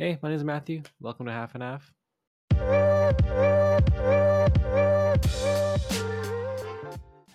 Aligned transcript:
Hey, 0.00 0.16
my 0.22 0.28
name 0.28 0.36
is 0.36 0.44
Matthew. 0.44 0.82
Welcome 1.00 1.26
to 1.26 1.32
Half 1.32 1.56
in 1.56 1.60
Half. 1.60 1.92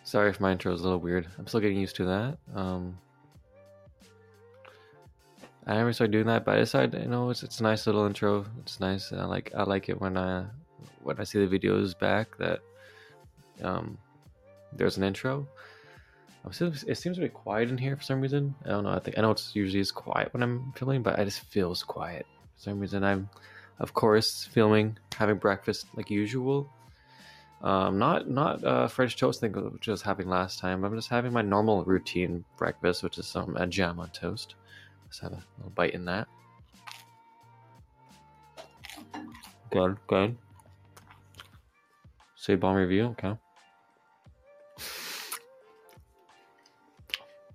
Sorry 0.05 0.29
if 0.29 0.39
my 0.39 0.53
intro 0.53 0.71
is 0.71 0.79
a 0.79 0.83
little 0.85 0.99
weird. 0.99 1.27
I'm 1.37 1.45
still 1.45 1.59
getting 1.59 1.77
used 1.77 1.97
to 1.97 2.05
that. 2.05 2.37
Um, 2.55 2.97
I 5.67 5.73
never 5.73 5.91
started 5.91 6.13
doing 6.13 6.27
that, 6.27 6.45
but 6.45 6.55
I 6.55 6.59
decided, 6.59 7.01
you 7.01 7.09
know, 7.09 7.31
it's 7.31 7.43
it's 7.43 7.59
a 7.59 7.63
nice 7.63 7.85
little 7.85 8.05
intro. 8.05 8.45
It's 8.61 8.79
nice. 8.79 9.11
I 9.11 9.25
like 9.25 9.51
I 9.53 9.63
like 9.63 9.89
it 9.89 9.99
when 9.99 10.15
I 10.15 10.45
when 11.01 11.19
I 11.19 11.25
see 11.25 11.45
the 11.45 11.59
videos 11.59 11.99
back 11.99 12.37
that 12.37 12.61
um, 13.61 13.97
there's 14.71 14.95
an 14.95 15.03
intro. 15.03 15.45
It 16.49 16.97
seems 16.97 17.17
to 17.17 17.23
be 17.23 17.27
quiet 17.27 17.69
in 17.69 17.77
here 17.77 17.97
for 17.97 18.03
some 18.03 18.21
reason. 18.21 18.55
I 18.63 18.69
don't 18.69 18.85
know. 18.85 18.91
I 18.91 18.99
think 18.99 19.17
I 19.17 19.21
know 19.21 19.31
it's 19.31 19.53
usually 19.53 19.81
is 19.81 19.91
quiet 19.91 20.31
when 20.31 20.41
I'm 20.41 20.71
filming, 20.77 21.03
but 21.03 21.19
I 21.19 21.25
just 21.25 21.41
feels 21.41 21.83
quiet 21.83 22.25
for 22.55 22.61
some 22.61 22.79
reason. 22.79 23.03
I'm, 23.03 23.29
of 23.79 23.93
course, 23.93 24.47
filming, 24.51 24.97
having 25.15 25.37
breakfast 25.37 25.87
like 25.95 26.09
usual. 26.09 26.69
Um, 27.61 27.97
not 27.97 28.29
not 28.29 28.63
uh, 28.63 28.87
French 28.87 29.15
toast 29.15 29.39
thing 29.39 29.53
which 29.53 29.87
I 29.87 29.91
was 29.91 30.01
having 30.01 30.27
last 30.27 30.59
time. 30.59 30.83
I'm 30.83 30.95
just 30.95 31.09
having 31.09 31.31
my 31.31 31.41
normal 31.41 31.83
routine 31.85 32.43
breakfast, 32.57 33.03
which 33.03 33.17
is 33.17 33.25
some 33.25 33.55
a 33.55 33.65
jam 33.65 33.99
on 33.99 34.09
toast. 34.09 34.55
Let's 35.05 35.19
have 35.19 35.31
a 35.31 35.43
little 35.57 35.71
bite 35.73 35.93
in 35.93 36.05
that. 36.05 36.27
Good, 39.71 39.97
good. 40.07 40.37
Say 42.35 42.55
bomb 42.55 42.75
review, 42.75 43.15
okay. 43.17 43.37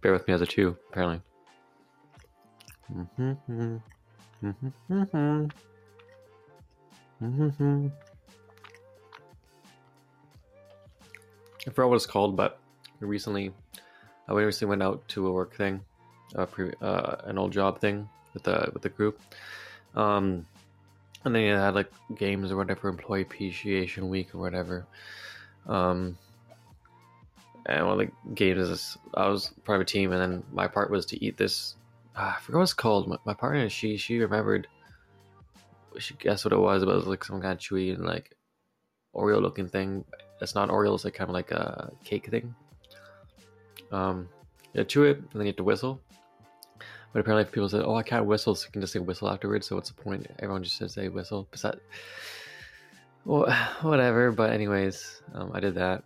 Bear 0.00 0.12
with 0.12 0.26
me 0.26 0.34
as 0.34 0.40
a 0.40 0.46
two, 0.46 0.76
apparently. 0.88 1.20
Mm-hmm. 2.92 3.76
I 11.66 11.70
forgot 11.70 11.88
what 11.88 11.96
it's 11.96 12.06
called, 12.06 12.36
but 12.36 12.60
recently, 13.00 13.52
I 14.28 14.32
recently 14.32 14.70
went 14.70 14.82
out 14.82 15.06
to 15.08 15.26
a 15.26 15.32
work 15.32 15.54
thing, 15.54 15.80
pre, 16.50 16.72
uh, 16.80 17.16
an 17.24 17.38
old 17.38 17.52
job 17.52 17.80
thing 17.80 18.08
with 18.34 18.44
the 18.44 18.70
with 18.72 18.82
the 18.82 18.88
group, 18.88 19.20
um, 19.94 20.46
and 21.24 21.34
then 21.34 21.42
you 21.42 21.54
had 21.54 21.74
like 21.74 21.90
games 22.14 22.52
or 22.52 22.56
whatever, 22.56 22.88
employee 22.88 23.22
appreciation 23.22 24.08
week 24.08 24.34
or 24.34 24.38
whatever, 24.38 24.86
um, 25.66 26.16
and 27.66 27.84
one 27.86 28.00
of 28.00 28.06
the 28.06 28.34
games 28.34 28.68
is 28.68 28.96
I 29.14 29.28
was 29.28 29.52
part 29.64 29.76
of 29.76 29.82
a 29.82 29.84
team, 29.84 30.12
and 30.12 30.20
then 30.20 30.44
my 30.52 30.68
part 30.68 30.90
was 30.90 31.06
to 31.06 31.24
eat 31.24 31.36
this. 31.36 31.74
Uh, 32.18 32.34
I 32.36 32.40
forgot 32.40 32.58
what 32.58 32.62
it's 32.64 32.72
called. 32.72 33.06
My, 33.06 33.16
my 33.24 33.34
partner, 33.34 33.68
she 33.68 33.96
she 33.96 34.18
remembered. 34.18 34.66
She 35.98 36.14
guessed 36.14 36.44
what 36.44 36.52
it 36.52 36.58
was, 36.58 36.84
but 36.84 36.90
it 36.90 36.96
was 36.96 37.06
like 37.06 37.24
some 37.24 37.40
kind 37.40 37.52
of 37.52 37.58
chewy 37.58 37.94
and 37.94 38.04
like 38.04 38.36
Oreo 39.14 39.40
looking 39.40 39.68
thing. 39.68 40.04
It's 40.40 40.54
not 40.54 40.68
Oreo. 40.68 40.94
It's 40.94 41.04
like 41.04 41.14
kind 41.14 41.30
of 41.30 41.34
like 41.34 41.52
a 41.52 41.92
cake 42.04 42.28
thing. 42.28 42.54
Um, 43.92 44.28
you 44.74 44.84
chew 44.84 45.04
it, 45.04 45.18
and 45.18 45.28
then 45.32 45.42
you 45.42 45.46
have 45.48 45.56
to 45.56 45.64
whistle. 45.64 46.00
But 47.12 47.20
apparently, 47.20 47.50
people 47.50 47.68
said, 47.68 47.82
"Oh, 47.84 47.94
I 47.94 48.02
can't 48.02 48.26
whistle," 48.26 48.54
so 48.54 48.66
you 48.66 48.72
can 48.72 48.80
just 48.80 48.92
say 48.92 48.98
whistle 48.98 49.30
afterwards. 49.30 49.68
So 49.68 49.76
what's 49.76 49.90
the 49.90 50.02
point? 50.02 50.26
Everyone 50.40 50.62
just 50.64 50.76
says 50.76 50.94
say 50.94 51.08
whistle. 51.08 51.46
Besides, 51.52 51.80
well, 53.24 53.50
whatever. 53.82 54.32
But 54.32 54.50
anyways, 54.50 55.22
um, 55.34 55.52
I 55.54 55.60
did 55.60 55.76
that. 55.76 56.02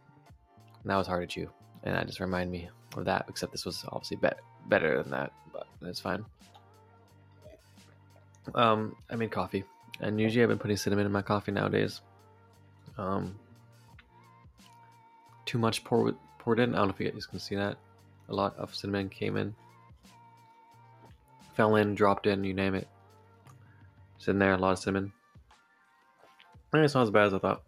And 0.82 0.90
that 0.90 0.96
was 0.96 1.06
hard 1.06 1.28
to 1.28 1.34
chew, 1.34 1.50
and 1.82 1.94
that 1.94 2.06
just 2.06 2.20
reminded 2.20 2.50
me 2.50 2.68
of 2.96 3.04
that. 3.04 3.26
Except 3.28 3.52
this 3.52 3.64
was 3.64 3.84
obviously 3.88 4.16
be- 4.16 4.28
better 4.68 5.02
than 5.02 5.10
that, 5.10 5.32
but 5.52 5.66
it's 5.82 6.00
fine. 6.00 6.24
Um, 8.54 8.96
I 9.10 9.16
made 9.16 9.30
coffee, 9.30 9.64
and 10.00 10.20
usually 10.20 10.42
I've 10.42 10.48
been 10.48 10.58
putting 10.58 10.76
cinnamon 10.76 11.06
in 11.06 11.12
my 11.12 11.22
coffee 11.22 11.52
nowadays. 11.52 12.00
Um, 12.98 13.36
too 15.46 15.58
much 15.58 15.84
poured 15.84 16.16
poured 16.38 16.58
in. 16.58 16.74
I 16.74 16.78
don't 16.78 16.88
know 16.88 16.94
if 16.94 17.00
you 17.00 17.10
guys 17.10 17.26
can 17.26 17.38
see 17.38 17.56
that. 17.56 17.76
A 18.28 18.34
lot 18.34 18.56
of 18.56 18.74
cinnamon 18.74 19.08
came 19.08 19.36
in, 19.36 19.54
fell 21.54 21.76
in, 21.76 21.94
dropped 21.94 22.26
in, 22.26 22.44
you 22.44 22.54
name 22.54 22.74
it. 22.74 22.88
It's 24.16 24.28
in 24.28 24.38
there. 24.38 24.54
A 24.54 24.56
lot 24.56 24.72
of 24.72 24.78
cinnamon. 24.78 25.12
And 26.72 26.84
it's 26.84 26.94
not 26.94 27.02
as 27.02 27.10
bad 27.10 27.26
as 27.26 27.34
I 27.34 27.38
thought. 27.38 27.62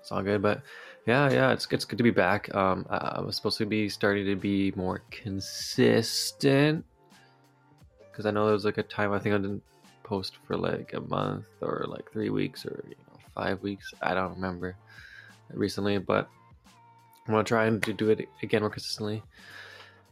It's 0.00 0.12
all 0.12 0.22
good, 0.22 0.40
but 0.40 0.62
yeah, 1.06 1.30
yeah, 1.30 1.52
it's 1.52 1.66
it's 1.70 1.84
good 1.84 1.98
to 1.98 2.02
be 2.02 2.10
back. 2.10 2.52
Um, 2.54 2.84
I, 2.90 2.96
I 2.96 3.20
was 3.20 3.36
supposed 3.36 3.58
to 3.58 3.66
be 3.66 3.88
starting 3.88 4.26
to 4.26 4.34
be 4.34 4.72
more 4.74 5.02
consistent 5.10 6.84
because 8.10 8.26
I 8.26 8.32
know 8.32 8.44
there 8.44 8.54
was 8.54 8.64
like 8.64 8.78
a 8.78 8.82
time 8.82 9.12
I 9.12 9.18
think 9.20 9.34
I 9.34 9.38
didn't 9.38 9.62
post 10.02 10.36
for 10.46 10.56
like 10.56 10.94
a 10.94 11.00
month 11.00 11.46
or 11.60 11.84
like 11.88 12.10
three 12.10 12.30
weeks 12.30 12.66
or 12.66 12.82
you 12.88 12.96
know 12.96 13.20
five 13.34 13.62
weeks. 13.62 13.94
I 14.02 14.14
don't 14.14 14.34
remember 14.34 14.74
recently, 15.52 15.98
but 15.98 16.28
I'm 17.26 17.34
gonna 17.34 17.44
try 17.44 17.66
and 17.66 17.80
do 17.80 18.10
it 18.10 18.28
again 18.42 18.62
more 18.62 18.70
consistently. 18.70 19.22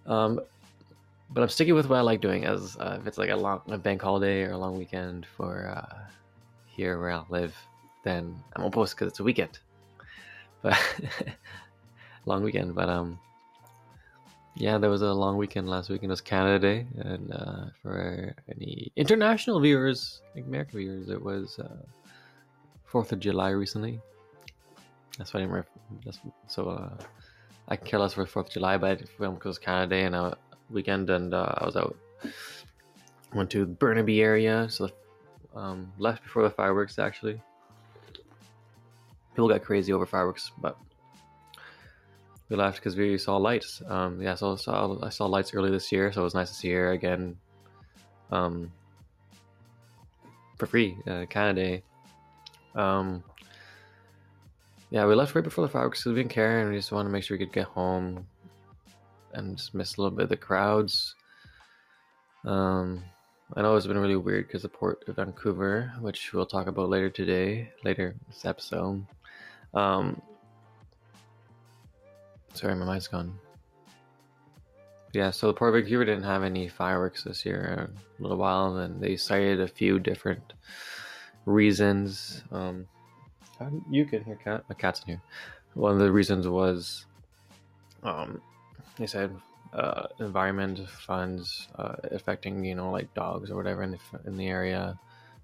Um, 0.06 0.40
but 1.30 1.42
I'm 1.42 1.48
sticking 1.48 1.74
with 1.74 1.88
what 1.88 1.98
I 1.98 2.02
like 2.02 2.20
doing. 2.20 2.44
As 2.44 2.76
uh, 2.78 2.98
if 3.00 3.06
it's 3.08 3.18
like 3.18 3.30
a 3.30 3.36
long 3.36 3.62
a 3.66 3.78
bank 3.78 4.00
holiday 4.00 4.42
or 4.42 4.52
a 4.52 4.58
long 4.58 4.78
weekend 4.78 5.26
for 5.36 5.74
uh, 5.76 5.98
here 6.68 7.00
where 7.00 7.10
I 7.10 7.24
live, 7.30 7.56
then 8.04 8.36
I'm 8.54 8.62
gonna 8.62 8.70
post 8.70 8.94
because 8.94 9.08
it's 9.08 9.18
a 9.18 9.24
weekend. 9.24 9.58
But 10.64 10.80
long 12.24 12.42
weekend, 12.42 12.74
but 12.74 12.88
um, 12.88 13.20
yeah, 14.56 14.78
there 14.78 14.88
was 14.88 15.02
a 15.02 15.12
long 15.12 15.36
weekend 15.36 15.68
last 15.68 15.90
weekend. 15.90 16.10
It 16.10 16.16
was 16.16 16.22
Canada 16.22 16.58
Day, 16.58 16.86
and 16.96 17.30
uh, 17.30 17.64
for 17.82 18.34
any 18.48 18.90
international 18.96 19.60
viewers, 19.60 20.22
like 20.34 20.46
American 20.46 20.78
viewers, 20.78 21.10
it 21.10 21.22
was 21.22 21.58
uh, 21.58 21.84
Fourth 22.86 23.12
of 23.12 23.20
July 23.20 23.50
recently. 23.50 24.00
That's 25.18 25.34
why 25.34 25.40
I. 25.40 25.44
Ref- 25.44 25.66
that's, 26.02 26.18
so 26.46 26.70
uh, 26.70 26.96
I 27.68 27.76
can 27.76 27.86
care 27.86 28.00
less 28.00 28.14
for 28.14 28.24
Fourth 28.24 28.46
of 28.46 28.52
July, 28.54 28.78
but 28.78 28.92
I 28.92 28.94
because 28.94 29.28
it 29.28 29.44
was 29.44 29.58
Canada 29.58 29.90
Day 29.94 30.04
and 30.04 30.14
a 30.14 30.38
weekend, 30.70 31.10
and 31.10 31.34
uh, 31.34 31.56
I 31.58 31.66
was 31.66 31.76
out. 31.76 31.94
Went 33.34 33.50
to 33.50 33.66
Burnaby 33.66 34.22
area, 34.22 34.66
so 34.70 34.88
um, 35.54 35.92
left 35.98 36.22
before 36.22 36.42
the 36.42 36.50
fireworks 36.50 36.98
actually 36.98 37.38
people 39.34 39.48
got 39.48 39.62
crazy 39.62 39.92
over 39.92 40.06
fireworks, 40.06 40.52
but 40.58 40.78
we 42.48 42.56
left 42.56 42.76
because 42.76 42.96
we 42.96 43.18
saw 43.18 43.36
lights. 43.36 43.82
Um, 43.86 44.22
yeah, 44.22 44.34
so 44.36 44.54
saw, 44.56 44.96
I 45.02 45.08
saw 45.08 45.26
lights 45.26 45.52
early 45.54 45.70
this 45.70 45.90
year, 45.90 46.12
so 46.12 46.20
it 46.20 46.24
was 46.24 46.34
nice 46.34 46.50
to 46.50 46.54
see 46.54 46.70
her 46.70 46.92
again 46.92 47.36
um, 48.30 48.70
for 50.56 50.66
free, 50.66 50.96
uh, 51.06 51.26
Canada. 51.28 51.82
Um, 52.74 53.24
yeah, 54.90 55.04
we 55.06 55.14
left 55.14 55.34
right 55.34 55.42
before 55.42 55.64
the 55.64 55.72
fireworks 55.72 56.00
because 56.00 56.12
we 56.12 56.20
didn't 56.20 56.32
care 56.32 56.60
and 56.60 56.70
we 56.70 56.76
just 56.76 56.92
wanted 56.92 57.08
to 57.08 57.12
make 57.12 57.24
sure 57.24 57.36
we 57.36 57.44
could 57.44 57.54
get 57.54 57.66
home 57.66 58.26
and 59.32 59.56
just 59.56 59.74
miss 59.74 59.96
a 59.96 60.00
little 60.00 60.16
bit 60.16 60.24
of 60.24 60.28
the 60.28 60.36
crowds. 60.36 61.16
Um, 62.44 63.02
I 63.54 63.62
know 63.62 63.74
it's 63.74 63.86
been 63.86 63.98
really 63.98 64.16
weird 64.16 64.46
because 64.46 64.62
the 64.62 64.68
port 64.68 65.04
of 65.08 65.16
Vancouver, 65.16 65.92
which 66.00 66.32
we'll 66.32 66.46
talk 66.46 66.66
about 66.66 66.88
later 66.88 67.10
today, 67.10 67.72
later 67.82 68.14
this 68.28 68.44
episode, 68.44 69.04
um, 69.74 70.20
sorry, 72.54 72.74
my 72.74 72.84
mind's 72.84 73.08
gone. 73.08 73.38
Yeah, 75.12 75.30
so 75.30 75.46
the 75.46 75.54
Port 75.54 75.74
Vancouver 75.74 76.04
didn't 76.04 76.24
have 76.24 76.42
any 76.42 76.66
fireworks 76.66 77.22
this 77.22 77.46
year 77.46 77.88
a 78.18 78.22
little 78.22 78.36
while, 78.36 78.78
and 78.78 79.00
they 79.00 79.16
cited 79.16 79.60
a 79.60 79.68
few 79.68 80.00
different 80.00 80.54
reasons. 81.46 82.42
Um, 82.50 82.86
you 83.88 84.04
can 84.04 84.24
hear 84.24 84.36
cat. 84.36 84.64
My 84.68 84.74
cat's 84.74 85.00
in 85.02 85.06
here. 85.06 85.22
One 85.74 85.92
of 85.92 85.98
the 85.98 86.10
reasons 86.10 86.48
was, 86.48 87.06
um, 88.02 88.40
they 88.96 89.06
said 89.06 89.36
uh, 89.72 90.06
environment 90.18 90.88
funds 90.88 91.68
uh, 91.76 91.96
affecting 92.10 92.64
you 92.64 92.74
know 92.74 92.90
like 92.90 93.12
dogs 93.14 93.50
or 93.50 93.56
whatever 93.56 93.82
in 93.82 93.92
the 93.92 93.98
in 94.26 94.36
the 94.36 94.48
area, 94.48 94.98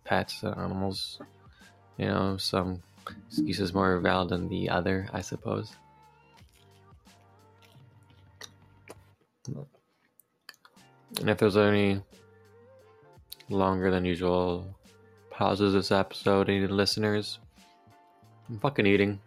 pets, 0.04 0.42
animals. 0.42 1.20
You 1.96 2.06
know, 2.06 2.36
some 2.38 2.82
excuse 3.28 3.60
is 3.60 3.74
more 3.74 3.98
valid 3.98 4.30
than 4.30 4.48
the 4.48 4.68
other, 4.68 5.08
I 5.12 5.20
suppose. 5.20 5.72
And 9.46 11.28
if 11.28 11.38
there's 11.38 11.56
any 11.56 12.00
longer 13.48 13.90
than 13.90 14.04
usual 14.04 14.64
pauses 15.30 15.74
this 15.74 15.90
episode, 15.90 16.48
any 16.48 16.66
listeners, 16.66 17.40
I'm 18.48 18.58
fucking 18.60 18.86
eating. 18.86 19.20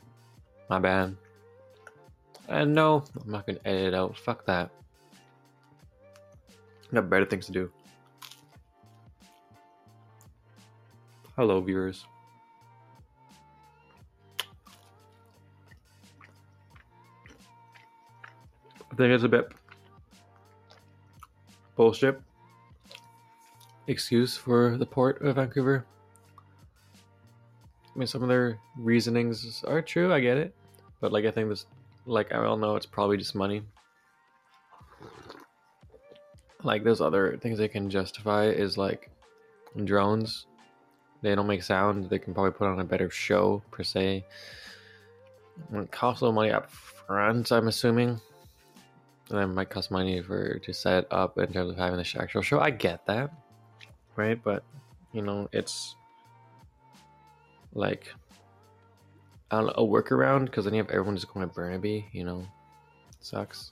My 0.69 0.79
bad. 0.79 1.15
And 2.47 2.73
no, 2.73 3.03
I'm 3.21 3.31
not 3.31 3.45
gonna 3.45 3.59
edit 3.65 3.87
it 3.87 3.93
out. 3.93 4.17
Fuck 4.17 4.45
that. 4.45 4.69
I 6.91 6.95
got 6.95 7.09
better 7.09 7.25
things 7.25 7.45
to 7.47 7.51
do. 7.51 7.71
Hello, 11.35 11.59
viewers. 11.61 12.05
I 18.93 18.95
think 18.95 19.11
it's 19.11 19.23
a 19.23 19.29
bit 19.29 19.51
bullshit 21.75 22.21
excuse 23.87 24.37
for 24.37 24.77
the 24.77 24.85
port 24.85 25.19
of 25.23 25.37
Vancouver. 25.37 25.83
I 27.95 27.97
mean, 27.97 28.05
some 28.05 28.21
of 28.21 28.29
their 28.29 28.59
reasonings 28.77 29.63
are 29.67 29.81
true. 29.81 30.13
I 30.13 30.19
get 30.19 30.37
it, 30.37 30.53
but 31.01 31.11
like 31.11 31.25
I 31.25 31.31
think 31.31 31.49
this, 31.49 31.65
like 32.05 32.31
I 32.31 32.45
all 32.45 32.55
know, 32.55 32.75
it's 32.75 32.85
probably 32.85 33.17
just 33.17 33.33
money. 33.33 33.63
Like 36.61 36.83
there's 36.83 37.01
other 37.01 37.37
things 37.37 37.57
they 37.57 37.67
can 37.67 37.89
justify 37.89 38.45
is 38.45 38.77
like 38.77 39.09
drones. 39.85 40.45
They 41.23 41.33
don't 41.33 41.47
make 41.47 41.63
sound. 41.63 42.11
They 42.11 42.19
can 42.19 42.35
probably 42.35 42.51
put 42.51 42.67
on 42.67 42.79
a 42.79 42.83
better 42.83 43.09
show 43.09 43.63
per 43.71 43.81
se. 43.81 44.23
It 45.73 45.91
costs 45.91 46.21
a 46.21 46.25
little 46.25 46.35
money 46.35 46.51
up 46.51 46.69
front, 46.69 47.51
I'm 47.51 47.67
assuming. 47.67 48.21
And 49.29 49.39
it 49.39 49.47
might 49.47 49.69
cost 49.69 49.89
money 49.89 50.21
for 50.21 50.59
to 50.59 50.73
set 50.73 51.07
up 51.11 51.37
in 51.37 51.53
terms 51.53 51.71
of 51.71 51.77
having 51.77 51.97
the 51.97 52.21
actual 52.21 52.41
show. 52.41 52.59
I 52.59 52.69
get 52.69 53.05
that, 53.07 53.31
right? 54.15 54.41
But 54.43 54.63
you 55.13 55.21
know, 55.21 55.47
it's 55.51 55.95
like 57.73 58.07
I 59.49 59.57
don't 59.57 59.67
know, 59.67 59.73
a 59.77 59.87
workaround 59.87 60.45
because 60.45 60.65
then 60.65 60.73
you 60.73 60.81
have 60.81 60.89
everyone 60.89 61.15
just 61.15 61.31
going 61.33 61.47
to 61.47 61.53
Burnaby. 61.53 62.05
You 62.11 62.25
know, 62.25 62.47
sucks. 63.19 63.71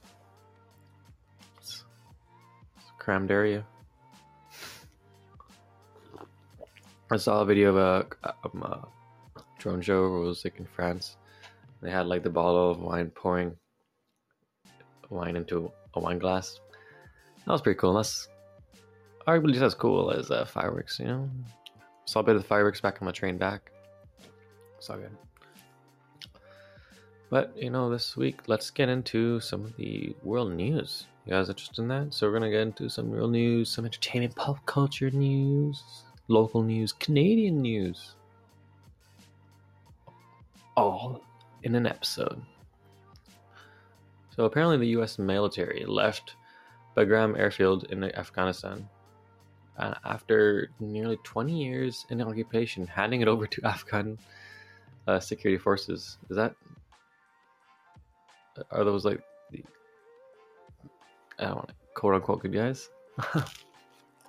It's, 1.59 1.83
it's 2.77 2.89
a 2.89 3.03
crammed 3.03 3.31
area. 3.31 3.65
I 7.11 7.17
saw 7.17 7.41
a 7.41 7.45
video 7.45 7.75
of 7.75 7.77
a, 8.23 8.33
um, 8.45 8.63
a 8.63 8.87
drone 9.59 9.81
show 9.81 10.05
it 10.05 10.19
was 10.25 10.45
like 10.45 10.59
in 10.59 10.65
France. 10.65 11.17
They 11.81 11.91
had 11.91 12.05
like 12.05 12.23
the 12.23 12.29
bottle 12.29 12.71
of 12.71 12.79
wine 12.79 13.09
pouring 13.09 13.57
wine 15.11 15.35
into 15.35 15.71
a 15.93 15.99
wine 15.99 16.19
glass. 16.19 16.59
That 17.45 17.51
was 17.51 17.61
pretty 17.61 17.79
cool. 17.79 17.93
That's 17.93 18.27
arguably 19.27 19.53
just 19.53 19.63
as 19.63 19.73
cool 19.73 20.11
as 20.11 20.31
uh, 20.31 20.45
fireworks, 20.45 20.99
you 20.99 21.05
know? 21.05 21.29
Saw 22.05 22.21
a 22.21 22.23
bit 22.23 22.35
of 22.35 22.45
fireworks 22.45 22.81
back 22.81 23.01
on 23.01 23.05
the 23.05 23.11
train 23.11 23.37
back. 23.37 23.71
So 24.79 24.97
good. 24.97 25.15
But, 27.29 27.55
you 27.55 27.69
know, 27.69 27.89
this 27.89 28.17
week, 28.17 28.41
let's 28.47 28.69
get 28.69 28.89
into 28.89 29.39
some 29.39 29.63
of 29.63 29.75
the 29.77 30.13
world 30.23 30.51
news. 30.51 31.05
You 31.25 31.33
guys 31.33 31.49
interested 31.49 31.79
in 31.81 31.87
that? 31.87 32.13
So, 32.13 32.27
we're 32.27 32.37
going 32.37 32.51
to 32.51 32.57
get 32.57 32.61
into 32.61 32.89
some 32.89 33.09
real 33.09 33.29
news, 33.29 33.69
some 33.69 33.85
entertainment, 33.85 34.35
pop 34.35 34.65
culture 34.65 35.09
news, 35.11 35.81
local 36.27 36.61
news, 36.61 36.91
Canadian 36.91 37.61
news. 37.61 38.15
All 40.75 41.21
in 41.63 41.75
an 41.75 41.85
episode. 41.85 42.41
So 44.35 44.45
apparently, 44.45 44.77
the 44.77 44.87
U.S. 44.97 45.19
military 45.19 45.85
left 45.85 46.35
Bagram 46.95 47.37
airfield 47.37 47.85
in 47.91 48.03
Afghanistan 48.15 48.87
uh, 49.77 49.95
after 50.05 50.69
nearly 50.79 51.17
20 51.23 51.51
years 51.51 52.05
in 52.09 52.21
occupation, 52.21 52.87
handing 52.87 53.21
it 53.21 53.27
over 53.27 53.47
to 53.47 53.61
Afghan 53.65 54.17
uh, 55.07 55.19
security 55.19 55.61
forces. 55.61 56.17
Is 56.29 56.37
that 56.37 56.55
are 58.71 58.83
those 58.83 59.05
like 59.05 59.21
the 59.51 59.63
I 61.39 61.45
don't 61.45 61.55
know, 61.55 61.65
quote 61.95 62.15
unquote 62.15 62.41
good 62.41 62.53
guys? 62.53 62.89
I 63.33 63.43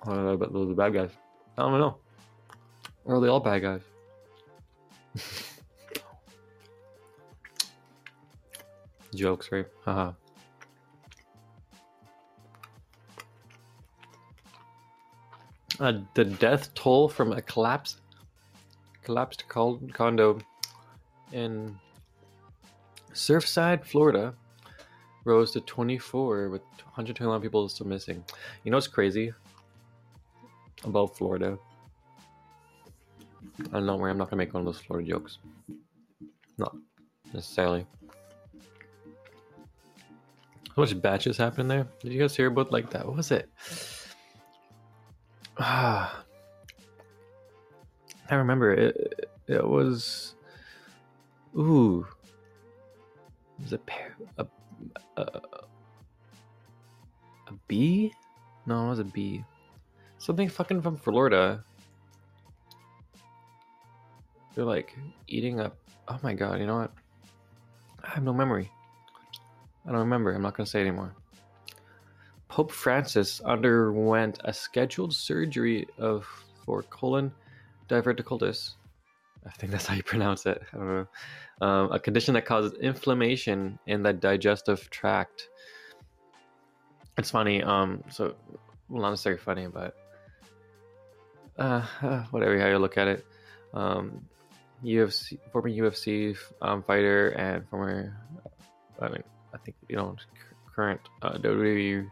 don't 0.05 0.25
know, 0.25 0.37
but 0.37 0.51
those 0.51 0.75
bad 0.75 0.93
guys. 0.93 1.11
I 1.57 1.61
don't 1.61 1.79
know. 1.79 1.97
Are 3.05 3.19
they 3.19 3.27
all 3.27 3.39
bad 3.39 3.61
guys? 3.61 3.81
Jokes, 9.17 9.51
right? 9.51 9.65
Haha. 9.85 10.13
Uh, 15.79 15.99
the 16.13 16.23
death 16.23 16.73
toll 16.75 17.09
from 17.09 17.31
a 17.31 17.41
collapse, 17.41 17.97
collapsed 19.03 19.45
condo 19.47 20.39
in 21.31 21.77
Surfside, 23.13 23.83
Florida, 23.83 24.33
rose 25.25 25.51
to 25.51 25.61
24, 25.61 26.49
with 26.49 26.61
121 26.61 27.41
people 27.41 27.67
still 27.69 27.87
missing. 27.87 28.23
You 28.63 28.71
know 28.71 28.77
what's 28.77 28.87
crazy 28.87 29.33
about 30.83 31.17
Florida? 31.17 31.57
I 33.59 33.71
don't 33.71 33.85
know 33.85 33.95
where 33.95 34.09
I'm 34.09 34.17
not 34.17 34.29
gonna 34.29 34.37
make 34.37 34.53
one 34.53 34.61
of 34.61 34.65
those 34.65 34.79
Florida 34.79 35.09
jokes. 35.09 35.39
Not 36.57 36.75
necessarily. 37.33 37.85
How 40.75 40.81
much 40.81 40.99
batches 40.99 41.37
happened 41.37 41.69
there? 41.69 41.87
Did 41.99 42.13
you 42.13 42.19
guys 42.19 42.35
hear 42.35 42.47
about 42.47 42.71
like 42.71 42.89
that? 42.89 43.05
What 43.05 43.15
was 43.15 43.29
it? 43.29 43.47
Ah, 45.59 46.23
I 48.29 48.35
remember 48.35 48.73
it. 48.73 49.29
It 49.47 49.67
was. 49.67 50.33
Ooh. 51.55 52.07
It 53.59 53.63
was 53.63 53.73
a 53.73 53.77
pair. 53.77 54.15
A, 54.39 54.47
a, 55.17 55.21
a 55.21 55.41
bee? 57.67 58.11
No, 58.65 58.87
it 58.87 58.89
was 58.89 58.99
a 58.99 59.03
bee. 59.03 59.45
Something 60.17 60.49
fucking 60.49 60.81
from 60.81 60.97
Florida. 60.97 61.63
They're 64.55 64.65
like 64.65 64.97
eating 65.27 65.59
up. 65.59 65.77
Oh 66.07 66.19
my 66.23 66.33
god! 66.33 66.59
You 66.59 66.65
know 66.65 66.77
what? 66.77 66.93
I 68.03 68.09
have 68.09 68.23
no 68.23 68.33
memory. 68.33 68.71
I 69.85 69.91
don't 69.91 69.99
remember. 69.99 70.33
I'm 70.33 70.41
not 70.41 70.55
going 70.55 70.65
to 70.65 70.71
say 70.71 70.81
anymore. 70.81 71.13
Pope 72.47 72.71
Francis 72.71 73.41
underwent 73.41 74.39
a 74.43 74.53
scheduled 74.53 75.13
surgery 75.13 75.87
of 75.97 76.27
for 76.65 76.83
colon 76.83 77.31
diverticulitis. 77.89 78.73
I 79.45 79.49
think 79.51 79.71
that's 79.71 79.87
how 79.87 79.95
you 79.95 80.03
pronounce 80.13 80.45
it. 80.45 80.61
I 80.73 80.77
don't 80.77 80.87
know. 80.87 81.07
Um, 81.61 81.91
a 81.91 81.99
condition 81.99 82.33
that 82.35 82.45
causes 82.45 82.73
inflammation 82.79 83.79
in 83.87 84.03
the 84.03 84.13
digestive 84.13 84.89
tract. 84.89 85.49
It's 87.17 87.31
funny. 87.31 87.63
Um, 87.63 88.03
so, 88.09 88.35
well, 88.89 89.01
not 89.01 89.11
necessarily 89.11 89.41
funny, 89.41 89.67
but 89.67 89.95
uh, 91.57 91.81
whatever 92.31 92.59
how 92.59 92.67
you 92.67 92.77
look 92.77 92.97
at 92.97 93.07
it. 93.07 93.25
Um, 93.73 94.25
UFC 94.83 95.39
former 95.51 95.69
UFC 95.69 96.37
um, 96.61 96.83
fighter 96.83 97.29
and 97.29 97.67
former, 97.69 98.17
I 98.99 99.09
mean, 99.09 99.23
I 99.53 99.57
think 99.57 99.75
you 99.87 99.95
know 99.95 100.15
current 100.75 101.01
uh, 101.21 101.33
WWE 101.33 102.09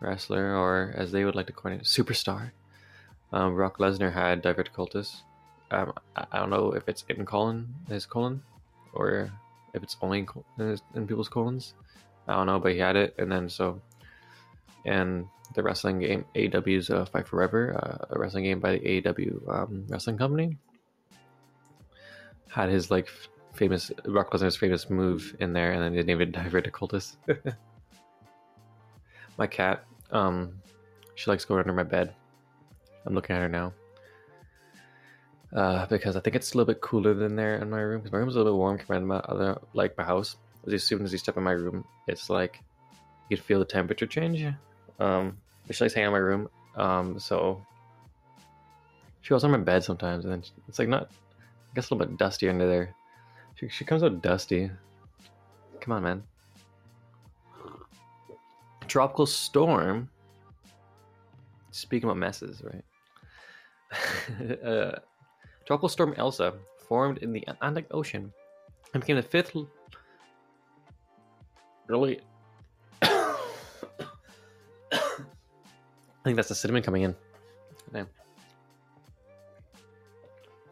wrestler, 0.00 0.56
or 0.56 0.94
as 0.96 1.12
they 1.12 1.24
would 1.24 1.34
like 1.34 1.46
to 1.46 1.52
coin 1.52 1.72
it, 1.72 1.82
superstar. 1.82 2.50
Um, 3.32 3.54
Brock 3.54 3.78
Lesnar 3.78 4.12
had 4.12 4.42
diverticulitis. 4.42 5.22
Um, 5.70 5.94
I, 6.16 6.26
I, 6.32 6.38
don't 6.38 6.50
know 6.50 6.72
if 6.72 6.86
it's 6.86 7.04
in 7.08 7.24
colon, 7.24 7.74
his 7.88 8.04
colon, 8.04 8.42
or 8.92 9.32
if 9.72 9.82
it's 9.82 9.96
only 10.02 10.26
in, 10.58 10.66
his, 10.66 10.82
in, 10.94 11.06
people's 11.06 11.30
colons. 11.30 11.72
I 12.28 12.34
don't 12.34 12.46
know, 12.46 12.60
but 12.60 12.72
he 12.72 12.78
had 12.78 12.96
it, 12.96 13.14
and 13.18 13.32
then 13.32 13.48
so, 13.48 13.80
and 14.84 15.26
the 15.54 15.62
wrestling 15.62 16.00
game 16.00 16.24
AEW's 16.34 16.90
uh, 16.90 17.06
Fight 17.06 17.26
Forever, 17.26 17.74
uh, 17.74 18.14
a 18.14 18.18
wrestling 18.18 18.44
game 18.44 18.60
by 18.60 18.72
the 18.72 19.00
AEW 19.02 19.48
um, 19.48 19.86
wrestling 19.88 20.18
company, 20.18 20.58
had 22.48 22.68
his 22.68 22.90
like 22.90 23.08
famous 23.52 23.90
Brock 24.04 24.30
Lesnar's 24.30 24.56
famous 24.56 24.90
move 24.90 25.36
in 25.40 25.52
there, 25.52 25.72
and 25.72 25.82
then 25.82 25.94
they 25.94 26.02
named 26.02 26.22
it 26.22 26.72
cultus. 26.72 27.16
my 29.38 29.46
cat, 29.46 29.84
um, 30.10 30.52
she 31.14 31.30
likes 31.30 31.44
going 31.44 31.60
under 31.60 31.72
my 31.72 31.82
bed. 31.82 32.14
I'm 33.06 33.14
looking 33.14 33.36
at 33.36 33.42
her 33.42 33.48
now. 33.48 33.72
Uh, 35.54 35.84
because 35.86 36.16
I 36.16 36.20
think 36.20 36.34
it's 36.34 36.54
a 36.54 36.56
little 36.56 36.72
bit 36.72 36.80
cooler 36.80 37.12
than 37.12 37.36
there 37.36 37.56
in 37.56 37.68
my 37.68 37.80
room. 37.80 38.00
Because 38.00 38.12
my 38.12 38.18
room's 38.18 38.36
a 38.36 38.38
little 38.38 38.54
bit 38.54 38.58
warm 38.58 38.78
compared 38.78 39.02
to 39.02 39.06
my 39.06 39.16
other, 39.16 39.60
like 39.74 39.96
my 39.98 40.04
house. 40.04 40.36
As 40.72 40.84
soon 40.84 41.04
as 41.04 41.12
you 41.12 41.18
step 41.18 41.36
in 41.36 41.42
my 41.42 41.52
room, 41.52 41.84
it's 42.06 42.30
like 42.30 42.60
you 43.28 43.36
can 43.36 43.44
feel 43.44 43.58
the 43.58 43.64
temperature 43.64 44.06
change. 44.06 44.44
Um, 44.98 45.36
she 45.70 45.84
likes 45.84 45.94
hanging 45.94 46.06
in 46.06 46.12
my 46.12 46.18
room. 46.18 46.48
Um, 46.76 47.18
so 47.18 47.64
she 49.20 49.30
goes 49.30 49.44
on 49.44 49.50
my 49.50 49.58
bed 49.58 49.84
sometimes, 49.84 50.24
and 50.24 50.32
then 50.32 50.42
it's 50.68 50.78
like 50.78 50.88
not, 50.88 51.10
I 51.10 51.74
guess 51.74 51.90
a 51.90 51.94
little 51.94 52.06
bit 52.06 52.18
dusty 52.18 52.48
under 52.48 52.68
there. 52.68 52.94
She, 53.62 53.68
she 53.68 53.84
comes 53.84 54.02
out 54.02 54.20
dusty. 54.22 54.68
Come 55.80 55.92
on, 55.92 56.02
man. 56.02 56.22
Tropical 58.88 59.24
storm. 59.24 60.10
Speaking 61.70 62.08
about 62.08 62.18
messes, 62.18 62.60
right? 62.64 64.58
uh, 64.64 64.98
tropical 65.64 65.88
storm 65.88 66.12
Elsa 66.16 66.54
formed 66.88 67.18
in 67.18 67.32
the 67.32 67.44
Atlantic 67.46 67.86
Ocean 67.92 68.32
and 68.94 69.00
became 69.00 69.14
the 69.14 69.22
fifth 69.22 69.54
really. 71.86 72.20
I 73.02 73.38
think 76.24 76.34
that's 76.34 76.48
the 76.48 76.54
cinnamon 76.56 76.82
coming 76.82 77.02
in. 77.02 77.14
Damn. 77.92 78.08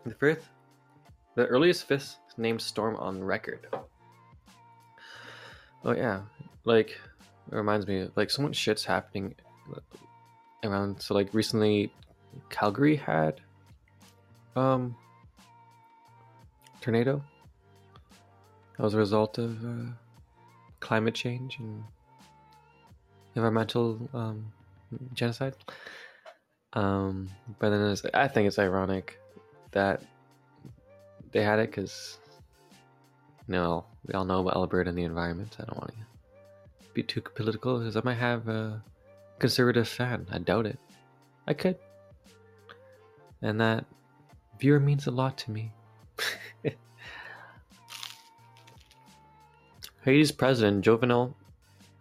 The 0.04 0.14
fifth, 0.14 0.48
the 1.40 1.46
earliest 1.46 1.84
fifth 1.84 2.16
named 2.36 2.60
storm 2.60 2.96
on 2.96 3.24
record. 3.24 3.66
Oh 5.84 5.92
yeah, 5.92 6.20
like 6.66 6.90
it 6.90 7.54
reminds 7.54 7.86
me, 7.86 8.08
like 8.14 8.30
so 8.30 8.42
much 8.42 8.54
shit's 8.54 8.84
happening 8.84 9.34
around. 10.62 11.00
So 11.00 11.14
like 11.14 11.32
recently, 11.32 11.90
Calgary 12.50 12.94
had 12.94 13.40
um 14.54 14.94
tornado. 16.82 17.22
That 18.76 18.84
was 18.84 18.92
a 18.92 18.98
result 18.98 19.38
of 19.38 19.64
uh, 19.64 19.92
climate 20.80 21.14
change 21.14 21.58
and 21.58 21.82
environmental 23.34 24.10
um, 24.12 24.52
genocide. 25.14 25.54
Um, 26.74 27.30
but 27.58 27.70
then 27.70 27.96
I 28.12 28.28
think 28.28 28.46
it's 28.46 28.58
ironic 28.58 29.18
that 29.72 30.02
they 31.32 31.42
had 31.42 31.58
it 31.58 31.70
because, 31.70 32.18
you 33.46 33.54
know, 33.54 33.84
we 34.06 34.14
all 34.14 34.24
know 34.24 34.40
about 34.40 34.56
Alberta 34.56 34.88
and 34.88 34.98
the 34.98 35.04
environment. 35.04 35.56
I 35.60 35.64
don't 35.64 35.78
want 35.78 35.90
to 35.90 35.96
be 36.94 37.02
too 37.02 37.20
political 37.20 37.78
because 37.78 37.96
I 37.96 38.02
might 38.04 38.14
have 38.14 38.48
a 38.48 38.82
conservative 39.38 39.88
fan. 39.88 40.26
I 40.30 40.38
doubt 40.38 40.66
it. 40.66 40.78
I 41.46 41.54
could. 41.54 41.76
And 43.42 43.60
that 43.60 43.84
viewer 44.58 44.80
means 44.80 45.06
a 45.06 45.10
lot 45.10 45.38
to 45.38 45.50
me. 45.50 45.72
Haiti's 50.04 50.32
president, 50.32 50.84
Jovenel, 50.84 51.34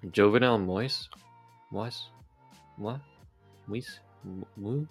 Jovenel 0.07 0.63
Moise, 0.63 1.09
Moise, 1.71 2.07
what, 2.77 2.99
Moise, 3.67 3.99
Moise, 4.57 4.87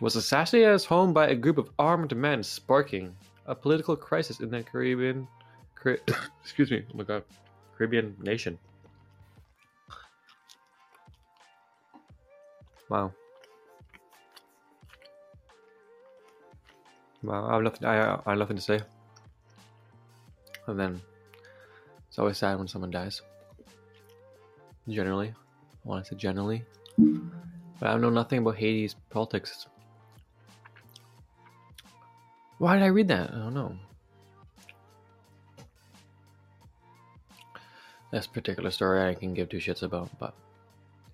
was 0.00 0.16
assassinated 0.16 0.68
at 0.68 0.72
his 0.72 0.84
home 0.84 1.12
by 1.12 1.28
a 1.28 1.34
group 1.34 1.58
of 1.58 1.70
armed 1.78 2.16
men, 2.16 2.42
sparking 2.42 3.14
a 3.46 3.54
political 3.54 3.96
crisis 3.96 4.40
in 4.40 4.50
the 4.50 4.62
Caribbean, 4.62 5.28
Car- 5.74 5.98
excuse 6.42 6.70
me, 6.70 6.84
oh 6.92 6.96
my 6.96 7.04
god, 7.04 7.24
Caribbean 7.76 8.16
nation. 8.20 8.58
Wow. 12.88 13.12
Wow, 17.22 17.48
I 17.48 17.54
have 17.54 17.62
nothing. 17.62 17.86
I, 17.86 18.14
I 18.14 18.30
have 18.30 18.38
nothing 18.38 18.56
to 18.56 18.62
say. 18.62 18.80
And 20.66 20.78
then 20.80 21.00
it's 22.08 22.18
always 22.18 22.38
sad 22.38 22.58
when 22.58 22.66
someone 22.68 22.90
dies. 22.90 23.20
Generally, 24.88 25.28
I 25.84 25.88
want 25.88 26.04
to 26.04 26.10
say 26.10 26.16
generally, 26.16 26.64
but 26.96 27.90
I 27.90 27.96
know 27.98 28.10
nothing 28.10 28.38
about 28.38 28.56
Haiti's 28.56 28.94
politics. 29.10 29.66
Why 32.60 32.74
did 32.74 32.82
I 32.82 32.88
read 32.88 33.08
that? 33.08 33.30
I 33.30 33.38
don't 33.38 33.54
know. 33.54 33.74
This 38.12 38.26
particular 38.26 38.70
story 38.70 39.02
I 39.02 39.14
can 39.14 39.32
give 39.32 39.48
two 39.48 39.56
shits 39.56 39.82
about, 39.82 40.10
but 40.18 40.34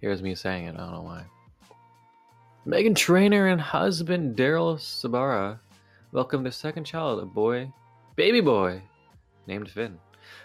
here's 0.00 0.24
me 0.24 0.34
saying 0.34 0.66
it. 0.66 0.74
I 0.74 0.78
don't 0.78 0.90
know 0.90 1.02
why. 1.02 1.22
Meghan 2.66 2.96
Trainor 2.96 3.46
and 3.46 3.60
husband 3.60 4.36
Daryl 4.36 4.76
Sabara 4.76 5.60
welcomed 6.10 6.44
their 6.44 6.50
second 6.50 6.82
child, 6.82 7.22
a 7.22 7.24
boy, 7.24 7.72
baby 8.16 8.40
boy, 8.40 8.82
named 9.46 9.70
Finn. 9.70 10.00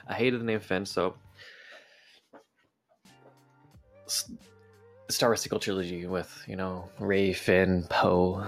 I 0.07 0.13
hated 0.13 0.39
the 0.39 0.45
name 0.45 0.59
Finn, 0.59 0.85
so 0.85 1.15
Star 4.05 5.29
Wars 5.29 5.41
sequel 5.41 5.59
trilogy 5.59 6.05
with 6.05 6.43
you 6.45 6.57
know 6.57 6.87
Rey, 6.99 7.33
Finn, 7.33 7.87
Poe. 7.89 8.45